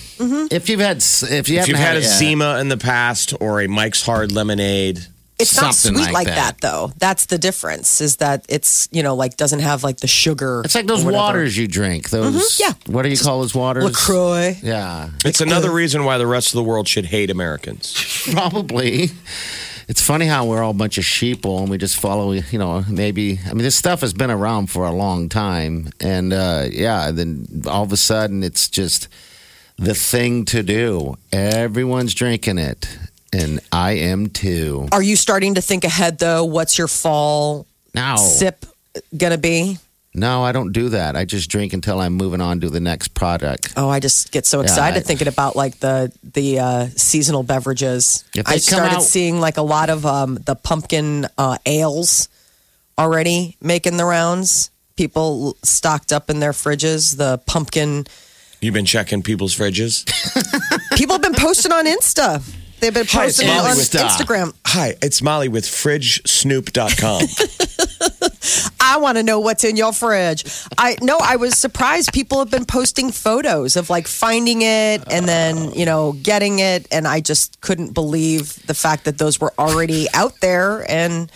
If 0.55 0.69
you've 0.69 0.81
had, 0.81 0.99
s- 0.99 1.23
if 1.25 1.49
you 1.49 1.57
If 1.57 1.67
haven't 1.67 1.69
you've 1.71 1.79
had 1.79 1.97
a 1.97 1.99
it 1.99 2.03
yet- 2.05 2.19
Zima 2.19 2.59
in 2.61 2.69
the 2.69 2.77
past 2.77 3.35
or 3.41 3.61
a 3.63 3.67
Mike's 3.67 4.03
Hard 4.03 4.31
Lemonade, 4.31 5.01
It's 5.37 5.61
not 5.61 5.75
Something 5.75 5.97
sweet 6.01 6.13
like 6.13 6.15
like, 6.15 6.27
that. 6.29 6.37
that. 6.37 6.61
though. 6.61 6.93
That's 6.99 7.27
the 7.27 7.39
difference. 7.39 8.01
Is 8.01 8.17
that 8.19 8.45
it's 8.49 8.89
you 8.93 9.03
know 9.03 9.17
like 9.17 9.37
doesn't 9.37 9.59
have 9.59 9.83
like 9.83 9.97
the 9.97 10.07
sugar. 10.07 10.63
It's 10.65 10.77
like 10.77 10.87
those 10.87 11.03
or 11.03 11.07
whatever. 11.07 11.23
waters 11.25 11.57
you 11.59 11.67
drink. 11.67 12.11
Those, 12.11 12.33
Mhm, 12.37 12.61
yeah. 12.61 12.73
What 12.87 13.03
do 13.03 13.09
you 13.09 13.17
call 13.17 13.41
those 13.41 13.53
waters? 13.53 13.83
LaCroix. 13.83 14.57
Yeah, 14.63 15.09
it's 15.25 15.41
another 15.41 15.73
reason 15.73 16.05
why 16.05 16.19
the 16.19 16.27
rest 16.29 16.49
of 16.51 16.55
the 16.55 16.63
world 16.63 16.87
should 16.87 17.07
hate 17.07 17.31
Americans. 17.31 17.93
probably. 18.31 19.11
It's 19.89 20.01
funny 20.01 20.27
how 20.27 20.47
we're 20.47 20.63
all 20.63 20.71
a 20.71 20.75
bunch 20.75 20.99
of 20.99 21.05
sheeple 21.05 21.61
and 21.61 21.71
we 21.71 21.79
just 21.79 21.97
follow, 21.97 22.33
you 22.33 22.59
know, 22.59 22.85
maybe. 22.89 23.39
I 23.47 23.51
mean, 23.51 23.63
this 23.65 23.77
stuff 23.77 24.01
has 24.01 24.13
been 24.13 24.31
around 24.31 24.69
for 24.71 24.87
a 24.87 24.93
long 24.93 25.29
time. 25.29 25.91
And 26.01 26.33
uh, 26.33 26.67
yeah, 26.71 27.11
then 27.11 27.63
all 27.67 27.83
of 27.83 27.93
a 27.93 27.97
sudden 27.97 28.43
it's 28.43 28.69
just 28.69 29.09
the 29.77 29.95
thing 29.95 30.45
to 30.47 30.63
do. 30.63 31.17
Everyone's 31.33 32.15
drinking 32.15 32.59
it. 32.59 32.99
And 33.33 33.61
I 33.73 33.93
am 33.93 34.29
too. 34.29 34.89
Are 34.93 35.03
you 35.03 35.17
starting 35.17 35.55
to 35.55 35.61
think 35.61 35.85
ahead 35.85 36.19
though? 36.19 36.45
What's 36.45 36.79
your 36.79 36.87
fall 36.87 37.67
Now, 37.93 38.15
sip 38.17 38.65
gonna 39.17 39.39
be? 39.39 39.79
No, 40.15 40.45
I 40.45 40.53
don't 40.53 40.73
do 40.73 40.91
that. 40.91 41.17
I 41.17 41.25
just 41.25 41.51
drink 41.51 41.73
until 41.73 42.01
I'm 42.01 42.13
moving 42.15 42.41
on 42.41 42.61
to 42.61 42.71
the 42.71 42.81
next 42.81 43.09
product. 43.15 43.73
Oh, 43.77 43.89
I 43.89 43.99
just 44.01 44.31
get 44.33 44.47
so 44.47 44.61
excited 44.61 44.99
I- 44.99 45.03
thinking 45.03 45.29
about 45.29 45.57
like 45.57 45.81
the 45.81 46.13
the 46.23 46.61
uh, 46.61 46.87
seasonal 46.97 47.43
beverages. 47.43 48.25
I 48.47 48.59
started 48.59 48.97
out- 48.97 49.03
seeing 49.03 49.41
like 49.41 49.57
a 49.57 49.63
lot 49.63 49.91
of 49.91 50.07
um, 50.07 50.37
the 50.37 50.55
pumpkin 50.55 51.27
uh, 51.37 51.59
ales 51.67 52.29
already 52.97 53.57
making 53.61 53.97
the 53.97 54.05
rounds. 54.05 54.71
People 54.97 55.57
stocked 55.65 56.13
up 56.13 56.31
in 56.31 56.39
their 56.39 56.53
fridges. 56.53 57.17
The 57.17 57.39
pumpkin. 57.47 58.07
You've 58.61 58.75
been 58.75 58.87
checking 58.87 59.23
people's 59.23 59.55
fridges. 59.57 60.05
People 60.97 61.15
have 61.17 61.23
been 61.23 61.35
posting 61.35 61.73
on 61.73 61.87
Insta. 61.87 62.41
They've 62.81 62.95
been 62.95 63.07
posting 63.07 63.49
Molly 63.49 63.71
on 63.71 63.77
with 63.77 63.91
Instagram. 63.91 64.55
Hi, 64.67 64.95
it's 65.03 65.21
Molly 65.23 65.49
with 65.49 65.65
FridgeSnoop.com. 65.65 67.23
I 68.85 68.99
want 68.99 69.17
to 69.17 69.23
know 69.23 69.41
what's 69.41 69.65
in 69.65 69.77
your 69.77 69.93
fridge. 69.93 70.45
I 70.77 70.97
no, 71.01 71.19
I 71.21 71.37
was 71.37 71.57
surprised. 71.59 72.13
People 72.13 72.39
have 72.39 72.51
been 72.51 72.67
posting 72.67 73.11
photos 73.11 73.77
of 73.77 73.89
like 73.91 74.07
finding 74.07 74.63
it 74.63 75.03
and 75.11 75.27
then 75.27 75.73
you 75.73 75.87
know 75.87 76.13
getting 76.13 76.59
it, 76.59 76.87
and 76.93 77.09
I 77.09 77.21
just 77.21 77.61
couldn't 77.61 77.93
believe 77.95 78.65
the 78.67 78.75
fact 78.75 79.05
that 79.05 79.19
those 79.19 79.41
were 79.41 79.53
already 79.59 80.07
out 80.13 80.41
there 80.41 80.85
and 80.91 81.31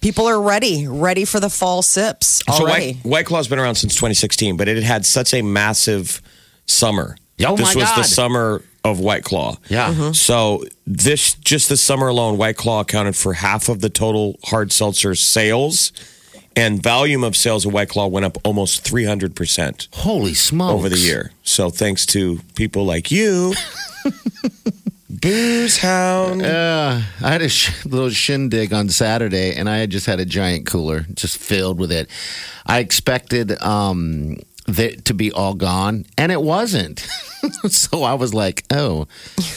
people 0.00 0.26
are 0.26 0.40
ready, 0.40 0.86
ready 0.88 1.24
for 1.24 1.40
the 1.40 1.50
fall 1.50 1.82
sips 1.82 2.42
so. 2.48 2.64
White, 2.64 2.96
White 3.02 3.26
Claw's 3.26 3.48
been 3.48 3.58
around 3.58 3.74
since 3.76 3.94
2016, 3.94 4.56
but 4.56 4.68
it 4.68 4.76
had 4.76 4.84
had 4.84 5.06
such 5.06 5.34
a 5.34 5.42
massive 5.42 6.22
summer. 6.66 7.16
Oh, 7.44 7.56
this 7.56 7.74
my 7.74 7.80
was 7.80 7.94
the 7.94 8.02
summer 8.02 8.62
of 8.84 8.98
White 8.98 9.24
Claw. 9.24 9.56
Yeah. 9.68 9.92
Mhm. 9.92 10.14
So 10.14 10.64
this 10.86 11.34
just 11.34 11.68
this 11.68 11.80
summer 11.82 12.08
alone, 12.08 12.36
White 12.38 12.56
Claw 12.56 12.80
accounted 12.80 13.16
for 13.16 13.34
half 13.34 13.68
of 13.68 13.80
the 13.80 13.88
total 13.88 14.38
hard 14.44 14.72
seltzer 14.72 15.14
sales, 15.14 15.92
and 16.56 16.82
volume 16.82 17.22
of 17.24 17.36
sales 17.36 17.64
of 17.66 17.72
White 17.72 17.88
Claw 17.88 18.06
went 18.08 18.26
up 18.26 18.36
almost 18.44 18.82
300 18.82 19.34
percent 19.36 19.88
Holy 19.92 20.34
smokes. 20.34 20.72
over 20.74 20.88
the 20.88 20.98
year. 20.98 21.32
So 21.42 21.70
thanks 21.70 22.04
to 22.06 22.40
people 22.54 22.84
like 22.84 23.10
you, 23.10 23.54
Booze 25.10 25.78
Hound. 25.78 26.42
Uh, 26.42 27.00
I 27.22 27.28
had 27.32 27.42
a 27.42 27.48
sh- 27.48 27.84
little 27.84 28.10
shindig 28.10 28.72
on 28.72 28.88
Saturday, 28.88 29.54
and 29.54 29.68
I 29.68 29.78
had 29.78 29.90
just 29.90 30.06
had 30.06 30.20
a 30.20 30.24
giant 30.24 30.66
cooler 30.66 31.06
just 31.14 31.36
filled 31.36 31.78
with 31.78 31.90
it. 31.92 32.08
I 32.66 32.78
expected 32.78 33.60
um, 33.62 34.36
that 34.66 35.04
to 35.06 35.14
be 35.14 35.32
all 35.32 35.54
gone, 35.54 36.06
and 36.16 36.30
it 36.30 36.40
wasn't. 36.42 37.00
so 37.68 38.02
I 38.04 38.14
was 38.14 38.32
like, 38.32 38.64
"Oh, 38.70 39.08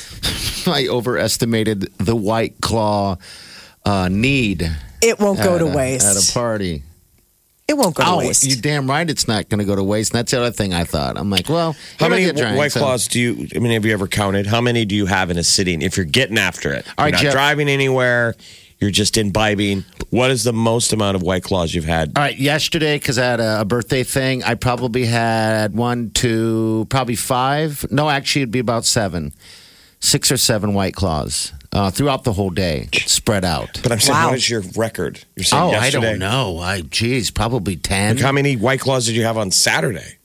I 0.68 0.88
overestimated 0.90 1.82
the 1.98 2.16
White 2.16 2.60
Claw 2.62 3.18
uh, 3.86 4.10
need." 4.10 4.70
it 5.02 5.20
won't 5.20 5.40
go 5.40 5.58
to 5.58 5.66
a- 5.66 5.76
waste. 5.76 6.06
at 6.06 6.30
a 6.30 6.34
party. 6.34 6.82
it 7.68 7.74
won't 7.76 7.96
go 7.96 8.04
to 8.04 8.10
Oh, 8.10 8.18
waste. 8.20 8.46
You're 8.46 8.62
damn 8.62 8.90
right, 8.90 9.10
it's 9.10 9.28
not 9.28 9.50
going 9.50 9.60
to 9.60 9.66
go 9.66 9.76
to 9.76 9.84
waste. 9.84 10.12
And 10.14 10.20
that's 10.20 10.32
the 10.32 10.40
other 10.40 10.52
thing 10.52 10.74
I 10.74 10.84
thought. 10.86 11.18
I'm 11.18 11.30
like, 11.30 11.50
well, 11.50 11.76
How 12.00 12.08
many 12.10 12.32
drank, 12.32 12.58
White 12.58 12.72
so- 12.72 12.80
Claws 12.82 13.08
do 13.08 13.20
you? 13.20 13.48
I 13.56 13.60
mean, 13.60 13.72
have 13.74 13.86
you 13.86 13.94
ever 13.94 14.08
counted? 14.08 14.46
How 14.48 14.62
many 14.62 14.86
do 14.86 14.96
you 14.96 15.06
have 15.08 15.30
in 15.32 15.38
a 15.38 15.44
sitting? 15.44 15.82
If 15.82 15.98
you're 15.98 16.06
getting 16.06 16.38
after 16.38 16.72
it, 16.74 16.86
All 16.98 17.06
you're 17.08 17.12
not 17.14 17.22
Jeff. 17.22 17.34
driving 17.34 17.68
anywhere, 17.70 18.36
you're 18.80 18.92
just 18.92 19.18
imbibing. 19.18 19.84
What 20.10 20.30
is 20.32 20.44
the 20.44 20.54
most 20.54 20.94
amount 20.94 21.16
of 21.16 21.22
White 21.22 21.44
Claws 21.44 21.74
you've 21.74 21.86
had? 21.86 22.12
All 22.18 22.24
right, 22.24 22.38
yesterday 22.38 22.96
because 22.98 23.18
I 23.18 23.24
had 23.26 23.40
a, 23.40 23.62
a 23.62 23.66
birthday 23.66 24.04
thing, 24.04 24.44
I 24.44 24.56
probably 24.56 25.06
had 25.06 25.74
one, 25.76 26.12
two, 26.12 26.86
probably 26.90 27.16
five. 27.16 27.86
No, 27.92 28.10
actually, 28.10 28.44
it'd 28.44 28.52
be 28.52 28.60
about 28.60 28.86
seven. 28.86 29.34
six 30.00 30.32
or 30.32 30.38
seven 30.38 30.74
White 30.74 30.96
Claws 30.96 31.54
uh, 31.74 31.90
throughout 31.92 32.24
the 32.24 32.32
whole 32.34 32.50
day, 32.52 32.88
spread 33.06 33.44
out. 33.44 33.80
But 33.84 33.92
I'm 33.92 34.00
saying, 34.00 34.18
Wow. 34.18 34.30
what 34.30 34.38
is 34.38 34.50
your 34.50 34.62
record? 34.76 35.24
You're 35.36 35.44
saying 35.44 35.62
Oh, 35.76 35.78
I 35.78 35.90
don't 35.90 36.20
know. 36.20 36.60
I 36.60 36.82
geez, 36.82 37.32
probably 37.32 37.76
ten. 37.76 38.16
Like, 38.16 38.24
how 38.24 38.32
many 38.32 38.56
White 38.56 38.80
Claws 38.80 39.06
did 39.08 39.16
you 39.16 39.24
have 39.24 39.38
on 39.38 39.52
Saturday? 39.52 40.18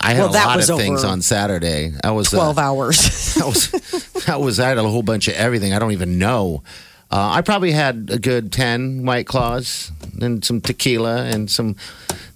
I 0.00 0.14
had 0.14 0.18
Well, 0.18 0.30
a 0.30 0.32
that 0.32 0.46
lot 0.46 0.56
was 0.56 0.70
of 0.70 0.78
things 0.78 1.04
over 1.04 1.12
on 1.12 1.22
Saturday. 1.22 1.92
I 2.02 2.10
was 2.10 2.32
uh, 2.34 2.38
12 2.38 2.58
hours. 2.58 3.34
that 3.34 3.46
was, 3.46 4.28
I 4.28 4.36
was, 4.36 4.58
I 4.58 4.68
had 4.70 4.78
a 4.78 4.82
whole 4.82 5.02
bunch 5.02 5.28
of 5.28 5.34
everything. 5.34 5.72
I 5.74 5.78
don't 5.78 5.92
even 5.92 6.18
know. 6.18 6.64
Uh, 7.10 7.30
I 7.34 7.40
probably 7.42 7.70
had 7.72 8.10
a 8.12 8.18
good 8.18 8.52
ten 8.52 9.06
White 9.06 9.26
Claws 9.26 9.92
and 10.20 10.44
some 10.44 10.60
tequila 10.60 11.24
and 11.24 11.50
some. 11.50 11.76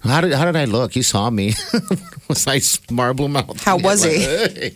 How 0.01 0.19
did 0.21 0.33
how 0.33 0.45
did 0.45 0.55
I 0.55 0.65
look? 0.65 0.95
You 0.95 1.03
saw 1.03 1.29
me. 1.29 1.53
was 2.27 2.47
I 2.47 2.59
marble 2.91 3.27
mouth? 3.27 3.61
How 3.63 3.77
was 3.77 4.03
he? 4.03 4.71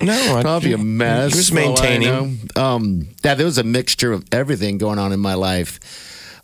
No, 0.00 0.36
I- 0.38 0.42
Probably 0.42 0.72
a 0.72 0.78
mess. 0.78 1.32
He 1.32 1.38
was 1.38 1.48
for 1.50 1.58
all 1.60 1.78
I 1.78 1.82
maintaining. 1.98 2.40
know. 2.54 2.62
Um, 2.62 3.08
yeah, 3.24 3.34
there 3.34 3.46
was 3.46 3.58
a 3.58 3.64
mixture 3.64 4.12
of 4.12 4.24
everything 4.32 4.78
going 4.78 4.98
on 4.98 5.12
in 5.12 5.20
my 5.20 5.34
life 5.34 5.80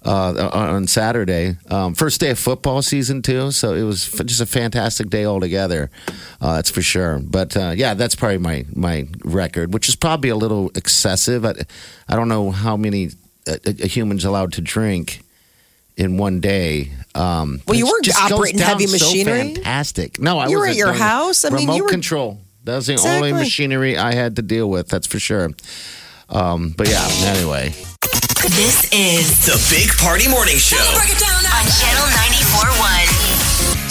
uh, 0.04 0.50
on 0.52 0.86
Saturday. 0.86 1.56
Um, 1.70 1.94
first 1.94 2.20
day 2.20 2.30
of 2.30 2.38
football 2.38 2.82
season 2.82 3.22
too, 3.22 3.50
so 3.52 3.74
it 3.74 3.82
was 3.84 4.08
just 4.10 4.40
a 4.40 4.46
fantastic 4.46 5.08
day 5.08 5.24
altogether. 5.24 5.90
Uh, 6.40 6.56
that's 6.56 6.70
for 6.70 6.82
sure. 6.82 7.20
But 7.20 7.56
uh, 7.56 7.72
yeah, 7.76 7.94
that's 7.94 8.14
probably 8.14 8.38
my 8.38 8.66
my 8.74 9.08
record, 9.24 9.72
which 9.72 9.88
is 9.88 9.96
probably 9.96 10.30
a 10.30 10.36
little 10.36 10.70
excessive. 10.74 11.44
I, 11.44 11.54
I 12.08 12.16
don't 12.16 12.28
know 12.28 12.50
how 12.50 12.76
many 12.76 13.10
a, 13.46 13.58
a 13.66 13.86
human's 13.86 14.24
allowed 14.24 14.52
to 14.54 14.60
drink 14.60 15.20
in 15.96 16.16
one 16.18 16.40
day. 16.40 16.90
Um, 17.14 17.60
Well, 17.68 17.78
you 17.78 17.86
weren't 17.86 18.08
operating 18.16 18.58
down 18.58 18.70
heavy 18.70 18.86
so 18.88 19.06
machinery. 19.06 19.54
fantastic. 19.54 20.18
No, 20.20 20.38
I 20.38 20.48
You 20.48 20.56
were 20.58 20.62
was 20.66 20.70
at 20.72 20.76
your 20.76 20.92
house. 20.92 21.44
I 21.44 21.50
mean, 21.50 21.60
remote 21.60 21.76
you 21.76 21.84
were- 21.84 21.88
control. 21.90 22.40
That 22.64 22.76
was 22.76 22.86
the 22.86 22.96
only 22.96 23.32
machinery 23.32 23.98
I 23.98 24.14
had 24.14 24.36
to 24.36 24.42
deal 24.42 24.68
with. 24.70 24.88
That's 24.88 25.06
for 25.06 25.18
sure. 25.18 25.50
Um, 26.30 26.74
but 26.76 26.88
yeah, 26.88 27.06
anyway. 27.24 27.74
This 28.56 28.88
is 28.92 29.44
The 29.46 29.56
Big 29.74 29.88
Party 29.98 30.28
Morning 30.28 30.56
Show. 30.56 30.76
on 30.76 31.64
Channel 31.80 32.06
94.1. 32.12 33.03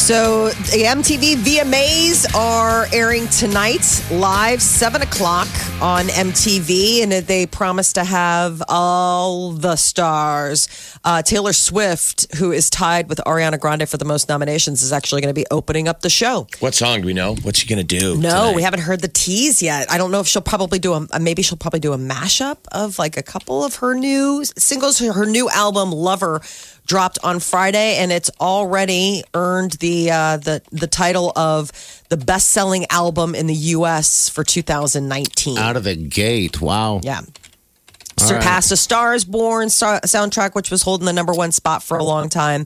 So 0.04 0.50
the 0.50 0.84
MTV 0.84 1.36
VMAs 1.36 2.36
are 2.36 2.88
airing 2.92 3.26
tonight, 3.30 4.04
live, 4.12 4.62
7 4.62 5.02
o'clock 5.02 5.48
on 5.82 6.08
MTV, 6.08 7.04
and 7.04 7.14
they 7.14 7.46
promise 7.46 7.94
to 7.94 8.04
have 8.04 8.62
all 8.68 9.52
the 9.52 9.78
stars. 9.78 10.68
Uh, 11.06 11.22
Taylor 11.22 11.54
Swift, 11.54 12.36
who 12.36 12.52
is 12.52 12.70
tied 12.70 13.08
with 13.08 13.20
Ariana 13.20 13.58
Grande 13.58 13.88
for 13.88 13.96
the 13.96 14.04
most 14.04 14.28
nominations, 14.28 14.84
is 14.84 14.92
actually 14.92 15.22
going 15.22 15.34
to 15.34 15.40
be 15.40 15.46
opening 15.50 15.88
up 15.88 16.02
the 16.02 16.10
show. 16.10 16.48
What 16.60 16.74
song 16.74 17.00
do 17.00 17.08
we 17.08 17.14
know? 17.14 17.36
What's 17.36 17.60
she 17.60 17.68
going 17.68 17.80
to 17.80 17.86
do? 17.86 18.18
No, 18.18 18.30
tonight? 18.30 18.56
we 18.58 18.62
haven't 18.62 18.82
heard 18.82 19.00
the 19.00 19.08
tease 19.08 19.62
yet. 19.62 19.90
I 19.90 19.98
don't 19.98 20.12
know 20.12 20.20
if 20.20 20.28
she'll 20.28 20.42
probably 20.42 20.80
do 20.80 20.94
a 20.94 21.20
maybe 21.20 21.42
she'll 21.44 21.58
probably 21.58 21.80
do 21.80 21.94
a 21.94 21.98
mashup 21.98 22.58
of 22.74 23.00
like 23.00 23.16
a 23.16 23.24
couple 23.24 23.64
of 23.64 23.76
her 23.76 23.94
new 23.94 24.44
singles. 24.58 25.00
Her 25.00 25.26
new 25.26 25.50
album 25.50 25.92
Lover 25.92 26.42
dropped 26.86 27.20
on 27.24 27.40
Friday 27.40 27.98
and 27.98 28.12
it's 28.12 28.30
already 28.40 29.24
earned 29.34 29.74
the 29.74 30.12
uh, 30.12 30.38
the 30.38 30.62
the 30.72 30.88
title 30.88 31.32
of 31.36 31.72
the 32.10 32.18
best 32.18 32.50
selling 32.52 32.86
album 32.90 33.36
in 33.36 33.48
the 33.48 33.54
US 33.54 34.30
for 34.30 34.44
2019. 34.44 35.58
Out 35.58 35.76
of 35.78 35.84
the 35.84 35.96
gate. 35.96 36.62
Wow. 36.62 37.02
Yeah. 37.04 37.22
Surpassed 38.18 38.72
A 38.72 38.78
Star 38.78 39.16
is 39.16 39.26
Born 39.26 39.70
star- 39.70 40.00
soundtrack, 40.02 40.54
which 40.56 40.70
was 40.70 40.82
holding 40.84 41.06
the 41.06 41.14
number 41.14 41.34
one 41.34 41.52
spot 41.52 41.84
for 41.84 41.98
a 41.98 42.04
long 42.04 42.30
time. 42.30 42.66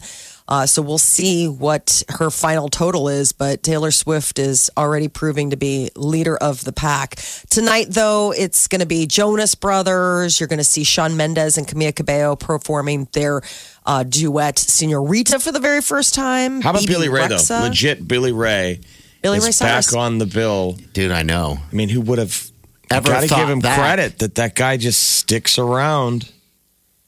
Uh, 0.49 0.65
so 0.65 0.81
we'll 0.81 0.97
see 0.97 1.47
what 1.47 2.03
her 2.09 2.29
final 2.29 2.69
total 2.69 3.09
is, 3.09 3.33
but 3.33 3.63
Taylor 3.63 3.91
Swift 3.91 4.39
is 4.39 4.69
already 4.77 5.09
proving 5.09 5.49
to 5.49 5.57
be 5.57 5.89
leader 5.95 6.37
of 6.37 6.63
the 6.63 6.71
pack. 6.71 7.15
Tonight, 7.49 7.87
though, 7.89 8.31
it's 8.31 8.67
going 8.69 8.79
to 8.79 8.85
be 8.85 9.07
Jonas 9.07 9.55
Brothers. 9.55 10.39
You're 10.39 10.47
going 10.47 10.59
to 10.59 10.63
see 10.63 10.85
Shawn 10.85 11.17
Mendes 11.17 11.57
and 11.57 11.67
Camila 11.67 11.93
Cabello 11.93 12.35
performing 12.37 13.09
their 13.11 13.41
uh, 13.85 14.03
duet 14.03 14.57
Senorita 14.57 15.39
for 15.39 15.51
the 15.51 15.59
very 15.59 15.81
first 15.81 16.13
time. 16.13 16.61
How 16.61 16.69
about 16.69 16.83
Bebe 16.83 16.93
Billy 16.93 17.09
Ray, 17.09 17.21
Rexha. 17.21 17.47
though? 17.49 17.61
Legit 17.67 18.07
Billy 18.07 18.31
Ray. 18.31 18.79
Billy 19.21 19.39
is 19.39 19.45
Ray 19.45 19.51
Cyrus. 19.51 19.91
back 19.91 19.99
on 19.99 20.17
the 20.17 20.25
bill. 20.25 20.77
Dude, 20.93 21.11
I 21.11 21.23
know. 21.23 21.57
I 21.71 21.75
mean, 21.75 21.89
who 21.89 21.99
would 22.01 22.19
have 22.19 22.49
Ever 22.89 23.09
got 23.09 23.21
to 23.21 23.27
give 23.27 23.49
him 23.49 23.59
that? 23.61 23.77
credit 23.77 24.19
that 24.19 24.35
that 24.35 24.55
guy 24.55 24.77
just 24.77 25.01
sticks 25.03 25.59
around? 25.59 26.31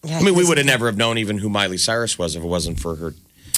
Yeah, 0.04 0.20
I 0.20 0.24
mean, 0.24 0.36
we 0.36 0.46
would 0.46 0.58
have 0.58 0.66
never 0.68 0.88
have 0.88 0.98
known 0.98 1.18
even 1.18 1.38
who 1.38 1.48
Miley 1.50 1.78
Cyrus 1.78 2.18
was 2.18 2.36
if 2.36 2.44
it 2.44 2.48
wasn't 2.48 2.80
for 2.80 2.96
her 2.96 3.14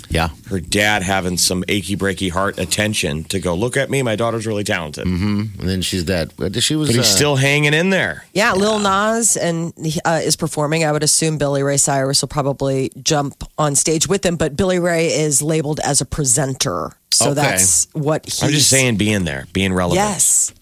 Yeah. 0.09 0.29
her 0.49 0.59
dad 0.59 1.03
having 1.03 1.37
some 1.37 1.63
achy 1.67 1.95
breaky 1.95 2.29
heart 2.31 2.57
attention 2.59 3.23
to 3.25 3.39
go 3.39 3.55
look 3.55 3.77
at 3.77 3.89
me. 3.89 4.01
My 4.03 4.15
daughter's 4.15 4.45
really 4.47 4.63
talented, 4.63 5.05
Mm-hmm. 5.05 5.59
And 5.59 5.69
then 5.69 5.81
she's 5.81 6.03
dead. 6.03 6.31
She 6.59 6.75
was. 6.75 6.89
but 6.89 6.95
he's 6.95 6.99
uh, 7.05 7.15
still 7.15 7.35
hanging 7.35 7.73
in 7.73 7.89
there. 7.89 8.25
Yeah, 8.33 8.53
Lil 8.53 8.79
Nas 8.79 9.37
and 9.37 9.73
uh, 10.05 10.19
is 10.23 10.35
performing. 10.35 10.83
I 10.83 10.91
would 10.91 11.03
assume 11.03 11.37
Billy 11.37 11.63
Ray 11.63 11.77
Cyrus 11.77 12.21
will 12.21 12.27
probably 12.29 12.91
jump 13.01 13.43
on 13.57 13.75
stage 13.75 14.07
with 14.07 14.25
him, 14.25 14.35
but 14.35 14.55
Billy 14.57 14.79
Ray 14.79 15.07
is 15.07 15.41
labeled 15.41 15.79
as 15.81 16.01
a 16.01 16.05
presenter, 16.05 16.91
so 17.11 17.31
Okay. 17.31 17.41
that's 17.41 17.87
what 17.93 18.25
he's. 18.25 18.43
I'm 18.43 18.49
just 18.51 18.69
saying, 18.69 18.97
being 18.97 19.23
there, 19.25 19.45
being 19.53 19.73
relevant. 19.73 20.05
Yes, 20.07 20.53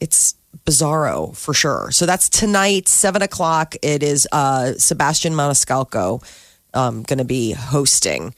it's 0.00 0.34
bizarro 0.64 1.36
for 1.36 1.54
sure. 1.54 1.90
So 1.92 2.06
that's 2.06 2.28
tonight, 2.28 2.88
seven 2.88 3.22
o'clock. 3.22 3.74
It 3.82 4.02
is 4.02 4.26
uh, 4.32 4.72
Sebastian 4.78 5.32
Maniscalco 5.34 6.22
um, 6.74 7.02
going 7.04 7.18
to 7.18 7.24
be 7.24 7.52
hosting, 7.52 8.34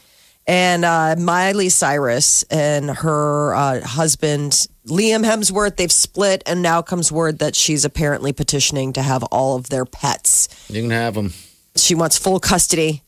and 0.48 0.84
uh, 0.84 1.14
Miley 1.18 1.68
Cyrus 1.68 2.42
and 2.44 2.90
her 2.90 3.54
uh, 3.54 3.86
husband 3.86 4.66
Liam 4.86 5.24
Hemsworth. 5.24 5.76
They've 5.76 5.92
split, 5.92 6.42
and 6.46 6.62
now 6.62 6.80
comes 6.80 7.12
word 7.12 7.38
that 7.40 7.54
she's 7.54 7.84
apparently 7.84 8.32
petitioning 8.32 8.94
to 8.94 9.02
have 9.02 9.22
all 9.24 9.56
of 9.56 9.68
their 9.68 9.84
pets. 9.84 10.48
You 10.70 10.80
can 10.80 10.90
have 10.90 11.14
them. 11.14 11.34
She 11.76 11.94
wants 11.94 12.18
full 12.18 12.40
custody. 12.40 13.02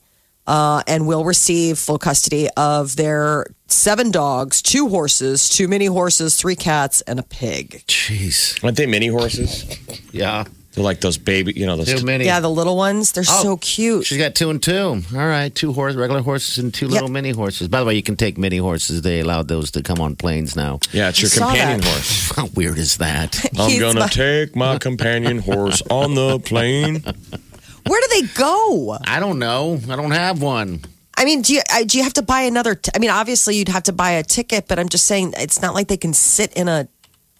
Uh, 0.46 0.82
and 0.88 1.06
will 1.06 1.22
receive 1.22 1.78
full 1.78 1.98
custody 1.98 2.48
of 2.56 2.96
their 2.96 3.46
seven 3.68 4.10
dogs, 4.10 4.60
two 4.60 4.88
horses, 4.88 5.48
two 5.48 5.68
mini 5.68 5.86
horses, 5.86 6.34
three 6.34 6.56
cats, 6.56 7.02
and 7.02 7.20
a 7.20 7.22
pig. 7.22 7.84
Jeez. 7.86 8.64
Aren't 8.64 8.76
they 8.76 8.86
mini 8.86 9.06
horses? 9.08 9.64
Yeah. 10.10 10.44
They're 10.72 10.84
like 10.84 11.00
those 11.00 11.18
baby, 11.18 11.52
you 11.56 11.66
know, 11.66 11.76
those. 11.76 11.92
Too 12.00 12.06
many. 12.06 12.24
Yeah, 12.26 12.38
the 12.38 12.48
little 12.48 12.76
ones, 12.76 13.10
they're 13.10 13.24
Oh, 13.28 13.42
so 13.42 13.56
cute. 13.56 14.06
She's 14.06 14.18
got 14.18 14.36
two 14.36 14.50
and 14.50 14.62
two. 14.62 15.02
All 15.12 15.26
right, 15.26 15.52
two 15.52 15.72
horse, 15.72 15.96
regular 15.96 16.22
horses 16.22 16.58
and 16.58 16.72
two 16.72 16.86
little 16.86 17.08
mini 17.08 17.30
horses. 17.30 17.66
By 17.66 17.80
the 17.80 17.86
way, 17.86 17.94
you 17.96 18.04
can 18.04 18.14
take 18.16 18.38
mini 18.38 18.58
horses. 18.58 19.02
They 19.02 19.18
allowed 19.18 19.48
those 19.48 19.72
to 19.72 19.82
come 19.82 20.00
on 20.00 20.14
planes 20.14 20.54
now. 20.54 20.78
yeah, 20.92 21.08
it's 21.08 21.20
your 21.20 21.26
I 21.26 21.34
saw 21.34 21.48
companion 21.48 21.80
that. 21.80 21.86
horse. 21.88 22.30
How 22.36 22.46
weird 22.54 22.78
is 22.78 22.98
that? 22.98 23.44
I'm 23.58 23.68
He's 23.70 23.80
gonna 23.80 24.00
my- 24.00 24.06
take 24.06 24.54
my 24.54 24.78
companion 24.78 25.38
horse 25.38 25.82
on 25.90 26.14
the 26.14 26.38
plane. 26.38 27.02
Where 27.86 28.00
do 28.00 28.06
they 28.20 28.26
go? 28.34 28.96
I 29.06 29.18
don't 29.20 29.38
know. 29.40 29.80
I 29.88 29.96
don't 29.96 30.10
have 30.12 30.40
one. 30.40 30.82
I 31.16 31.24
mean, 31.24 31.42
do 31.42 31.52
you 31.54 31.62
I, 31.70 31.82
do 31.84 31.98
you 31.98 32.04
have 32.04 32.14
to 32.14 32.22
buy 32.22 32.42
another? 32.42 32.76
T- 32.76 32.92
I 32.94 32.98
mean, 33.00 33.10
obviously 33.10 33.56
you'd 33.56 33.68
have 33.68 33.82
to 33.84 33.92
buy 33.92 34.12
a 34.12 34.22
ticket, 34.22 34.68
but 34.68 34.78
I'm 34.78 34.88
just 34.88 35.06
saying 35.06 35.34
it's 35.36 35.60
not 35.60 35.74
like 35.74 35.88
they 35.88 35.96
can 35.96 36.12
sit 36.14 36.52
in 36.54 36.68
a 36.68 36.86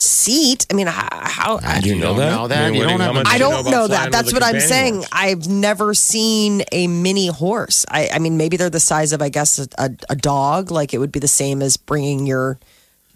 seat. 0.03 0.67
I 0.71 0.75
mean, 0.75 0.87
how? 0.87 1.59
how 1.59 1.81
Do 1.81 1.89
you 1.89 1.97
know 1.97 2.15
that? 2.15 2.31
know 2.31 2.49
that? 2.49 2.65
I 2.65 2.69
You 2.69 2.73
do 2.75 2.89
don't 2.89 2.91
have 2.91 3.01
how 3.01 3.11
a- 3.11 3.15
much 3.15 3.27
I 3.27 3.39
do 3.39 3.45
you 3.45 3.51
don't 3.51 3.61
about 3.61 3.71
know 3.71 3.87
that. 3.89 4.13
That's 4.13 4.33
what 4.33 4.43
I'm 4.43 4.61
saying. 4.61 4.95
horse? 4.97 5.09
I've 5.13 5.49
never 5.49 5.95
seen 5.95 6.63
a 6.73 6.87
mini 6.87 7.27
horse. 7.29 7.85
I, 7.89 8.09
I 8.13 8.19
mean, 8.19 8.37
maybe 8.37 8.57
they're 8.57 8.71
the 8.71 8.81
size 8.81 9.13
of, 9.13 9.23
I 9.23 9.29
guess, 9.29 9.59
a, 9.59 9.67
a, 9.79 9.91
a 10.11 10.17
dog. 10.17 10.71
Like 10.71 10.95
it 10.95 10.99
would 10.99 11.13
be 11.13 11.21
the 11.21 11.29
same 11.29 11.63
as 11.63 11.77
bringing 11.77 12.27
your 12.27 12.59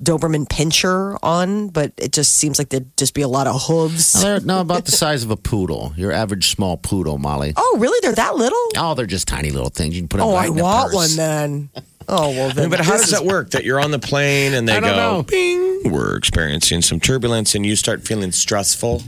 Doberman 0.02 0.46
Pinscher 0.48 1.16
on, 1.22 1.68
but 1.68 1.92
it 1.96 2.12
just 2.12 2.34
seems 2.34 2.58
like 2.58 2.68
there'd 2.68 2.94
just 2.96 3.14
be 3.14 3.22
a 3.22 3.28
lot 3.28 3.46
of 3.46 3.62
hooves. 3.62 4.12
They're 4.20 4.40
no 4.40 4.60
about 4.60 4.84
the 4.86 4.90
size 4.92 5.22
of 5.22 5.30
a 5.30 5.36
poodle. 5.36 5.92
Your 5.96 6.10
average 6.12 6.48
small 6.50 6.76
poodle, 6.76 7.16
Molly. 7.16 7.52
Oh, 7.56 7.76
really? 7.78 7.98
They're 8.02 8.12
that 8.16 8.34
little? 8.34 8.58
Oh, 8.76 8.94
they're 8.94 9.06
just 9.06 9.28
tiny 9.28 9.50
little 9.50 9.70
things. 9.70 9.94
You 9.94 10.02
can 10.02 10.08
put 10.08 10.18
them 10.18 10.26
Oh, 10.26 10.32
right 10.34 10.48
I 10.48 10.52
in 10.52 10.58
a 10.58 10.62
want 10.62 10.86
purse. 10.92 10.94
one 10.94 11.16
then. 11.16 11.70
Oh 12.08 12.30
well, 12.30 12.50
I 12.50 12.52
then. 12.52 12.64
mean, 12.64 12.70
but 12.70 12.80
how 12.80 12.92
does 12.92 13.04
is- 13.04 13.10
that 13.10 13.24
work? 13.24 13.50
That 13.50 13.64
you're 13.64 13.80
on 13.80 13.90
the 13.90 13.98
plane 13.98 14.54
and 14.54 14.68
they 14.68 14.80
go, 14.80 14.86
know. 14.86 15.22
"Bing, 15.22 15.90
we're 15.92 16.16
experiencing 16.16 16.82
some 16.82 17.00
turbulence," 17.00 17.54
and 17.54 17.64
you 17.64 17.76
start 17.76 18.06
feeling 18.06 18.32
stressful, 18.32 19.02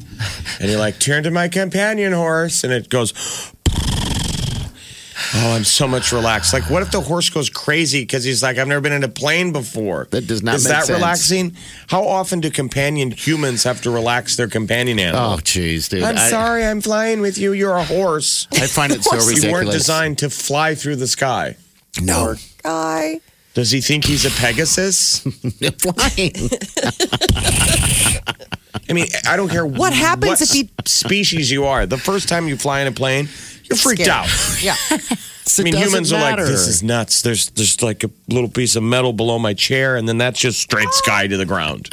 and 0.60 0.70
you're 0.70 0.78
like, 0.80 0.98
"Turn 0.98 1.22
to 1.24 1.30
my 1.30 1.48
companion 1.48 2.12
horse," 2.12 2.64
and 2.64 2.72
it 2.72 2.88
goes. 2.88 3.12
Oh, 5.34 5.52
I'm 5.54 5.64
so 5.64 5.88
much 5.88 6.12
relaxed. 6.12 6.52
Like, 6.52 6.68
what 6.70 6.82
if 6.82 6.90
the 6.90 7.00
horse 7.00 7.30
goes 7.30 7.48
crazy 7.48 8.00
because 8.02 8.22
he's 8.22 8.42
like, 8.42 8.58
I've 8.58 8.68
never 8.68 8.82
been 8.82 8.92
in 8.92 9.02
a 9.02 9.08
plane 9.08 9.50
before? 9.50 10.06
That 10.10 10.26
does 10.26 10.42
not 10.42 10.56
Is 10.56 10.64
make 10.64 10.72
that 10.72 10.84
sense. 10.86 10.96
relaxing? 10.98 11.56
How 11.88 12.06
often 12.06 12.40
do 12.40 12.50
companion 12.50 13.10
humans 13.10 13.64
have 13.64 13.80
to 13.82 13.90
relax 13.90 14.36
their 14.36 14.46
companion 14.46 14.98
animal? 14.98 15.32
Oh, 15.34 15.36
jeez, 15.38 15.88
dude. 15.88 16.02
I'm 16.04 16.16
I, 16.18 16.28
sorry, 16.28 16.64
I'm 16.66 16.80
flying 16.82 17.20
with 17.22 17.38
you. 17.38 17.52
You're 17.54 17.76
a 17.76 17.84
horse. 17.84 18.46
I 18.52 18.66
find 18.66 18.92
it 18.92 19.02
so 19.04 19.12
ridiculous. 19.16 19.42
You 19.44 19.52
weren't 19.52 19.70
designed 19.70 20.18
to 20.18 20.28
fly 20.30 20.74
through 20.74 20.96
the 20.96 21.08
sky. 21.08 21.56
No, 22.00 22.34
guy? 22.62 23.20
Does 23.54 23.70
he 23.70 23.80
think 23.80 24.04
he's 24.04 24.24
a 24.26 24.30
Pegasus? 24.40 25.20
flying. 25.80 26.32
I 28.88 28.92
mean, 28.92 29.06
I 29.26 29.36
don't 29.36 29.48
care 29.48 29.66
What 29.66 29.92
happens 29.92 30.28
what 30.28 30.42
if 30.42 30.50
he- 30.50 30.70
species 30.84 31.50
you 31.50 31.64
are. 31.64 31.86
The 31.86 31.98
first 31.98 32.28
time 32.28 32.46
you 32.48 32.56
fly 32.56 32.80
in 32.80 32.86
a 32.86 32.92
plane, 32.92 33.28
you're 33.64 33.76
freaked 33.76 34.02
Scared. 34.02 34.08
out. 34.10 34.28
Yeah. 34.62 34.76
I 35.58 35.62
mean, 35.62 35.74
humans 35.76 36.12
are 36.12 36.20
like, 36.20 36.36
this 36.38 36.66
is 36.66 36.82
nuts. 36.82 37.22
There's 37.22 37.50
there's 37.50 37.80
like 37.80 38.02
a 38.04 38.10
little 38.28 38.48
piece 38.50 38.74
of 38.74 38.82
metal 38.82 39.12
below 39.12 39.38
my 39.38 39.54
chair, 39.54 39.96
and 39.96 40.08
then 40.08 40.18
that's 40.18 40.40
just 40.40 40.60
straight 40.60 40.88
sky 40.90 41.28
to 41.28 41.36
the 41.36 41.46
ground. 41.46 41.88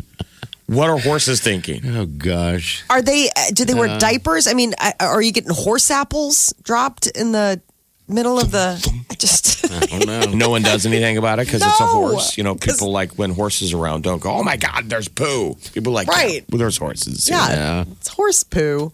What 0.66 0.89
are 0.89 0.98
horses 0.98 1.39
thinking? 1.39 1.82
Oh 1.96 2.08
gosh. 2.08 2.84
Are 2.89 3.02
they? 3.02 3.30
uh, 3.30 3.52
Do 3.54 3.63
they 3.63 3.76
wear 3.76 4.00
diapers? 4.00 4.48
I 4.48 4.54
mean, 4.56 4.74
uh, 4.82 4.92
are 5.00 5.22
you 5.22 5.32
getting 5.32 5.52
horse 5.54 5.92
apples 5.92 6.52
dropped 6.63 7.06
in 7.08 7.32
the 7.32 7.62
middle 8.08 8.39
of 8.39 8.52
the? 8.52 9.04
I 9.10 9.16
just. 9.16 9.52
No. 10.06 10.22
No 10.26 10.50
one 10.50 10.62
does 10.62 10.86
anything 10.86 11.18
about 11.18 11.39
it 11.39 11.48
because 11.48 11.62
it's 11.62 11.80
a 11.80 11.86
horse. 11.86 12.38
You 12.38 12.44
know 12.44 12.56
people 12.56 12.92
like 12.92 13.13
when 13.13 13.32
horses 13.32 13.74
around 13.74 14.04
don't 14.04 14.22
go, 14.22 14.32
oh 14.32 14.44
my 14.44 14.58
God, 14.58 14.89
there's 14.89 15.08
poo. 15.08 15.56
People 15.74 15.94
like, 15.94 16.08
Right. 16.08 16.34
yeah, 16.36 16.39
well, 16.50 16.60
there's 16.60 16.78
horses. 16.78 17.30
Yeah, 17.30 17.86
it's 17.92 18.10
horse 18.10 18.44
poo. 18.44 18.92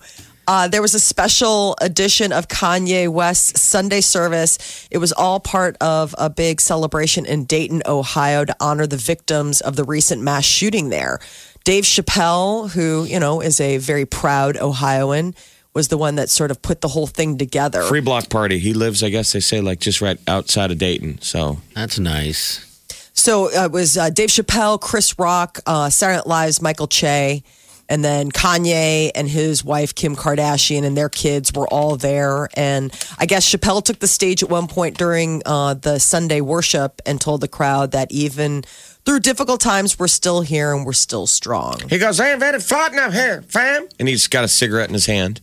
Uh, 0.48 0.68
there 0.68 0.82
was 0.82 0.94
a 0.96 1.00
special 1.00 1.76
edition 1.82 2.32
of 2.32 2.48
Kanye 2.48 3.08
West's 3.10 3.62
Sunday 3.62 4.02
service. 4.02 4.88
It 4.90 5.00
was 5.00 5.12
all 5.12 5.40
part 5.40 5.76
of 5.82 6.16
a 6.18 6.30
big 6.30 6.62
celebration 6.62 7.26
in 7.26 7.46
Dayton, 7.46 7.82
Ohio, 7.86 8.46
to 8.46 8.56
honor 8.60 8.88
the 8.88 8.98
victims 8.98 9.62
of 9.62 9.76
the 9.76 9.84
recent 9.84 10.22
mass 10.22 10.46
shooting 10.46 10.90
there. 10.90 11.20
Dave 11.66 11.84
Chappelle, 11.84 12.70
who 12.72 13.04
you 13.04 13.20
know 13.20 13.42
is 13.42 13.60
a 13.60 13.78
very 13.78 14.06
proud 14.06 14.56
Ohioan, 14.58 15.36
was 15.74 15.88
the 15.90 15.98
one 15.98 16.16
that 16.16 16.30
sort 16.30 16.52
of 16.52 16.62
put 16.62 16.82
the 16.82 16.88
whole 16.88 17.08
thing 17.08 17.38
together. 17.38 17.84
Free 17.84 18.02
block 18.02 18.30
party. 18.30 18.60
He 18.60 18.74
lives, 18.74 19.04
I 19.04 19.10
guess 19.10 19.32
they 19.34 19.40
say, 19.40 19.62
like 19.62 19.80
just 19.80 20.02
right 20.02 20.20
outside 20.28 20.72
of 20.72 20.78
Dayton. 20.78 21.22
So 21.22 21.60
That's 21.76 22.00
nice. 22.00 22.66
So 23.14 23.46
uh, 23.46 23.66
it 23.66 23.72
was 23.72 23.98
uh, 23.98 24.10
Dave 24.10 24.30
Chappelle, 24.30 24.80
Chris 24.80 25.20
Rock, 25.20 25.60
uh, 25.66 25.90
Saturday 25.90 26.18
Night 26.18 26.28
Live's 26.28 26.62
Michael 26.62 26.88
Che, 26.88 27.44
and 27.90 28.04
then 28.04 28.32
Kanye 28.32 29.12
and 29.14 29.28
his 29.28 29.64
wife 29.64 29.94
Kim 29.94 30.16
Kardashian 30.16 30.84
and 30.84 30.96
their 30.96 31.10
kids 31.10 31.52
were 31.54 31.68
all 31.68 31.98
there. 31.98 32.48
And 32.54 32.94
I 33.18 33.26
guess 33.26 33.50
Chappelle 33.52 33.84
took 33.84 34.00
the 34.00 34.08
stage 34.08 34.42
at 34.44 34.50
one 34.50 34.68
point 34.68 34.98
during 34.98 35.42
uh, 35.46 35.74
the 35.74 36.00
Sunday 36.00 36.40
worship 36.40 37.02
and 37.06 37.20
told 37.20 37.42
the 37.42 37.48
crowd 37.48 37.92
that 37.92 38.12
even 38.12 38.64
through 39.06 39.22
difficult 39.22 39.60
times, 39.60 39.98
we're 39.98 40.08
still 40.08 40.42
here 40.42 40.74
and 40.74 40.86
we're 40.86 40.94
still 40.94 41.26
strong. 41.28 41.80
he 41.90 41.98
goes, 41.98 42.20
I 42.20 42.32
invented 42.32 42.64
floating 42.64 43.00
up 43.00 43.12
here, 43.12 43.42
fam. 43.42 43.88
And 44.00 44.08
he's 44.08 44.28
got 44.28 44.44
a 44.44 44.48
cigarette 44.48 44.88
in 44.88 44.94
his 44.94 45.08
hand. 45.08 45.42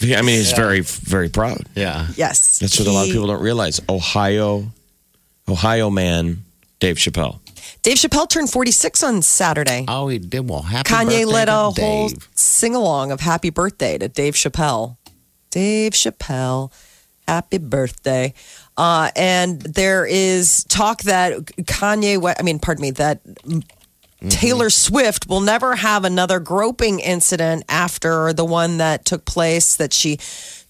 Yeah, 0.00 0.18
I 0.18 0.22
mean, 0.22 0.38
he's 0.38 0.50
very, 0.52 0.80
very 0.80 1.28
proud. 1.28 1.64
Yeah. 1.76 2.08
Yes, 2.16 2.58
That's 2.58 2.76
what 2.78 2.88
a 2.88 2.90
lot 2.90 3.02
of 3.02 3.06
He- 3.06 3.12
people 3.12 3.28
don't 3.28 3.40
realize. 3.42 3.80
Ohio, 3.88 4.66
Ohio 5.48 5.90
man, 5.90 6.44
Dave 6.80 6.96
Chappelle. 6.96 7.38
Dave 7.82 7.96
Chappelle 7.98 8.28
turned 8.28 8.50
46 8.50 9.02
on 9.04 9.22
Saturday. 9.22 9.84
Oh, 9.86 10.08
he 10.08 10.18
did 10.18 10.48
well. 10.48 10.62
Happy 10.62 10.88
Kanye 10.90 11.04
birthday 11.04 11.24
led 11.24 11.44
to 11.44 11.52
a 11.52 11.54
whole 11.54 12.08
Dave. 12.08 12.28
sing 12.34 12.74
along 12.74 13.12
of 13.12 13.20
happy 13.20 13.50
birthday 13.50 13.96
to 13.98 14.08
Dave 14.08 14.34
Chappelle. 14.34 14.96
Dave 15.50 15.92
Chappelle, 15.92 16.72
happy 17.28 17.58
birthday. 17.58 18.34
Uh, 18.76 19.10
and 19.14 19.60
there 19.62 20.04
is 20.06 20.64
talk 20.64 21.02
that 21.02 21.34
Kanye, 21.62 22.20
we- 22.20 22.32
I 22.36 22.42
mean, 22.42 22.58
pardon 22.58 22.82
me, 22.82 22.90
that 22.92 23.20
Mm-hmm. 24.22 24.28
Taylor 24.28 24.70
Swift 24.70 25.28
will 25.28 25.40
never 25.40 25.74
have 25.74 26.04
another 26.04 26.38
groping 26.38 27.00
incident 27.00 27.64
after 27.68 28.32
the 28.32 28.44
one 28.44 28.78
that 28.78 29.04
took 29.04 29.24
place 29.24 29.74
that 29.76 29.92
she 29.92 30.18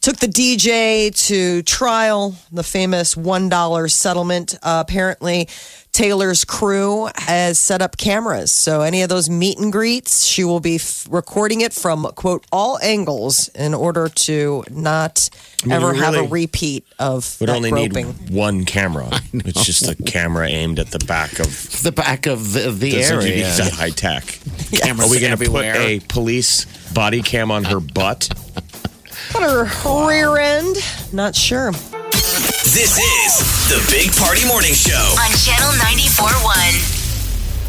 took 0.03 0.17
the 0.17 0.27
DJ 0.27 1.15
to 1.29 1.63
trial, 1.63 2.35
the 2.51 2.63
famous 2.65 3.15
$1 3.15 3.91
settlement. 3.91 4.55
Uh, 4.63 4.83
apparently, 4.87 5.49
Taylor's 5.93 6.45
crew 6.45 7.09
has 7.17 7.59
set 7.59 7.83
up 7.83 7.97
cameras. 7.99 8.51
So, 8.51 8.81
any 8.81 9.03
of 9.03 9.09
those 9.11 9.31
meet 9.31 9.59
and 9.59 9.71
greets, 9.71 10.25
she 10.25 10.43
will 10.43 10.59
be 10.59 10.77
f- 10.77 11.07
recording 11.11 11.61
it 11.61 11.73
from, 11.73 12.05
quote, 12.17 12.45
all 12.51 12.79
angles 12.83 13.49
in 13.49 13.75
order 13.75 14.09
to 14.09 14.65
not 14.71 15.29
mean, 15.65 15.73
ever 15.73 15.95
you 15.95 16.01
have 16.03 16.15
a 16.15 16.23
repeat 16.25 16.85
of 16.99 17.37
Would 17.41 17.49
that 17.51 17.57
only 17.57 17.71
groping. 17.71 18.07
need 18.09 18.31
one 18.31 18.65
camera. 18.65 19.09
It's 19.35 19.65
just 19.65 19.89
a 19.89 19.95
camera 19.95 20.49
aimed 20.49 20.79
at 20.79 20.89
the 20.89 20.99
back 20.99 21.39
of 21.39 21.47
The 21.83 21.93
back 21.93 22.27
of 22.27 22.53
the, 22.55 22.71
the 22.71 23.03
area. 23.03 23.35
need 23.37 23.73
high 23.73 23.91
tech. 23.91 24.25
Cameras 24.73 25.09
Are 25.09 25.11
we 25.11 25.21
going 25.21 25.37
to 25.37 25.51
put 25.51 25.65
a 25.65 26.01
police 26.09 26.65
body 26.93 27.23
cam 27.23 27.51
on 27.51 27.65
her 27.65 27.81
butt? 27.81 28.31
Put 29.33 29.43
her 29.43 30.07
rear 30.07 30.37
end? 30.37 30.77
Not 31.13 31.35
sure. 31.35 31.73
This 31.73 32.99
is 32.99 33.69
the 33.69 33.81
Big 33.91 34.15
Party 34.17 34.47
Morning 34.47 34.75
Show. 34.75 34.93
On 34.93 35.31
Channel 35.39 35.73
94.1. 35.81 37.02